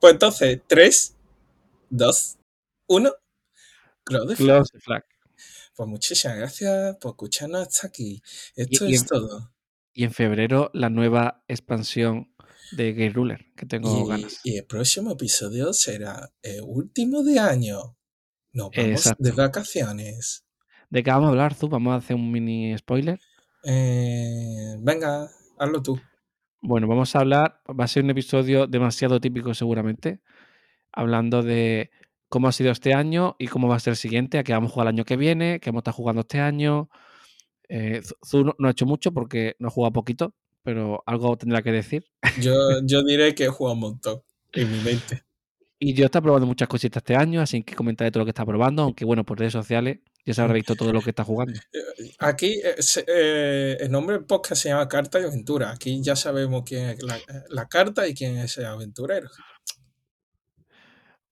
Pues 0.00 0.12
entonces, 0.12 0.60
3, 0.66 1.16
2, 1.90 2.38
1. 2.86 3.12
Close, 4.04 4.36
Close 4.36 4.72
the 4.72 4.80
flag. 4.80 5.04
Pues 5.76 5.88
muchísimas 5.88 6.36
gracias 6.36 6.96
por 6.96 7.12
escucharnos 7.12 7.66
hasta 7.66 7.86
aquí. 7.86 8.22
Esto 8.56 8.86
y, 8.86 8.94
es 8.94 9.02
en, 9.02 9.06
todo. 9.06 9.52
Y 9.92 10.04
en 10.04 10.12
febrero 10.12 10.70
la 10.74 10.90
nueva 10.90 11.44
expansión 11.48 12.34
de 12.72 12.92
Game 12.92 13.10
Ruler, 13.10 13.46
que 13.56 13.66
tengo 13.66 14.04
y, 14.04 14.08
ganas. 14.08 14.40
Y 14.44 14.58
el 14.58 14.64
próximo 14.64 15.12
episodio 15.12 15.72
será 15.72 16.32
el 16.42 16.62
último 16.62 17.22
de 17.22 17.38
año. 17.38 17.96
Nos 18.52 18.70
vamos 18.70 18.90
Exacto. 18.90 19.22
de 19.22 19.32
vacaciones. 19.32 20.44
¿De 20.90 21.02
qué 21.02 21.10
vamos 21.10 21.28
a 21.28 21.30
hablar, 21.30 21.54
tú? 21.54 21.68
Vamos 21.68 21.92
a 21.92 21.96
hacer 21.96 22.16
un 22.16 22.30
mini 22.30 22.76
spoiler. 22.76 23.20
Eh, 23.64 24.76
venga, 24.80 25.28
hazlo 25.58 25.82
tú. 25.82 26.00
Bueno, 26.62 26.86
vamos 26.86 27.14
a 27.16 27.20
hablar, 27.20 27.60
va 27.68 27.84
a 27.84 27.88
ser 27.88 28.04
un 28.04 28.10
episodio 28.10 28.66
demasiado 28.66 29.20
típico 29.20 29.54
seguramente, 29.54 30.20
hablando 30.92 31.42
de 31.42 31.90
cómo 32.28 32.48
ha 32.48 32.52
sido 32.52 32.70
este 32.70 32.92
año 32.92 33.36
y 33.38 33.48
cómo 33.48 33.68
va 33.68 33.76
a 33.76 33.80
ser 33.80 33.92
el 33.92 33.96
siguiente, 33.96 34.38
a 34.38 34.44
qué 34.44 34.52
vamos 34.52 34.70
a 34.70 34.74
jugar 34.74 34.88
el 34.88 34.94
año 34.94 35.04
que 35.04 35.16
viene, 35.16 35.58
qué 35.60 35.70
hemos 35.70 35.80
estado 35.80 35.96
jugando 35.96 36.20
este 36.20 36.40
año. 36.40 36.90
Eh, 37.68 38.02
Zu 38.24 38.44
no, 38.44 38.54
no, 38.58 38.68
ha 38.68 38.72
hecho 38.72 38.86
mucho 38.86 39.12
porque 39.12 39.56
no 39.58 39.68
ha 39.68 39.70
jugado 39.70 39.92
poquito, 39.92 40.34
pero 40.62 41.02
algo 41.06 41.36
tendrá 41.36 41.62
que 41.62 41.72
decir. 41.72 42.04
Yo, 42.40 42.54
yo 42.84 43.02
diré 43.02 43.34
que 43.34 43.44
he 43.44 43.48
jugado 43.48 43.74
un 43.74 43.80
montón 43.80 44.22
en 44.52 44.70
mi 44.70 44.80
mente. 44.80 45.24
Y 45.78 45.94
yo 45.94 46.04
está 46.04 46.20
probando 46.20 46.46
muchas 46.46 46.68
cositas 46.68 47.00
este 47.00 47.16
año, 47.16 47.40
así 47.40 47.62
que 47.62 47.74
comentaré 47.74 48.10
todo 48.10 48.20
lo 48.20 48.26
que 48.26 48.30
está 48.30 48.44
probando, 48.44 48.82
aunque 48.82 49.06
bueno, 49.06 49.24
por 49.24 49.38
redes 49.38 49.54
sociales 49.54 50.00
ya 50.24 50.34
se 50.34 50.42
habrá 50.42 50.54
visto 50.54 50.74
todo 50.76 50.92
lo 50.92 51.00
que 51.00 51.10
está 51.10 51.24
jugando. 51.24 51.58
Aquí 52.18 52.60
eh, 52.62 52.76
eh, 53.06 53.76
el 53.80 53.90
nombre 53.90 54.16
del 54.16 54.26
podcast 54.26 54.62
se 54.62 54.68
llama 54.68 54.88
Carta 54.88 55.20
y 55.20 55.24
Aventura. 55.24 55.70
Aquí 55.70 56.02
ya 56.02 56.16
sabemos 56.16 56.62
quién 56.64 56.90
es 56.90 57.02
la, 57.02 57.18
la 57.48 57.68
carta 57.68 58.06
y 58.06 58.14
quién 58.14 58.36
es 58.38 58.58
el 58.58 58.66
aventurero. 58.66 59.28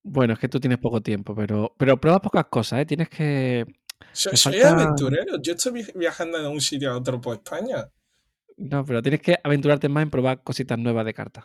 Bueno, 0.02 0.32
es 0.34 0.38
que 0.38 0.48
tú 0.48 0.58
tienes 0.58 0.78
poco 0.78 1.02
tiempo, 1.02 1.34
pero, 1.34 1.74
pero 1.76 2.00
pruebas 2.00 2.22
pocas 2.22 2.46
cosas, 2.46 2.80
¿eh? 2.80 2.86
Tienes 2.86 3.08
que... 3.10 3.66
Soy, 4.12 4.36
soy 4.36 4.60
aventurero. 4.60 5.40
Yo 5.42 5.52
estoy 5.52 5.84
viajando 5.94 6.40
de 6.40 6.48
un 6.48 6.60
sitio 6.60 6.92
a 6.92 6.96
otro 6.96 7.20
por 7.20 7.36
España. 7.36 7.90
No, 8.56 8.84
pero 8.84 9.02
tienes 9.02 9.20
que 9.20 9.36
aventurarte 9.42 9.88
más 9.88 10.02
en 10.02 10.10
probar 10.10 10.42
cositas 10.42 10.78
nuevas 10.78 11.04
de 11.04 11.14
cartas. 11.14 11.44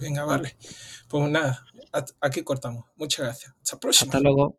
Venga, 0.00 0.24
vale. 0.24 0.56
Pues 1.08 1.30
nada, 1.30 1.64
aquí 2.20 2.42
cortamos. 2.42 2.86
Muchas 2.96 3.26
gracias. 3.26 3.54
Hasta 3.62 3.76
la 3.76 3.80
próxima. 3.80 4.08
Hasta 4.08 4.20
luego. 4.20 4.58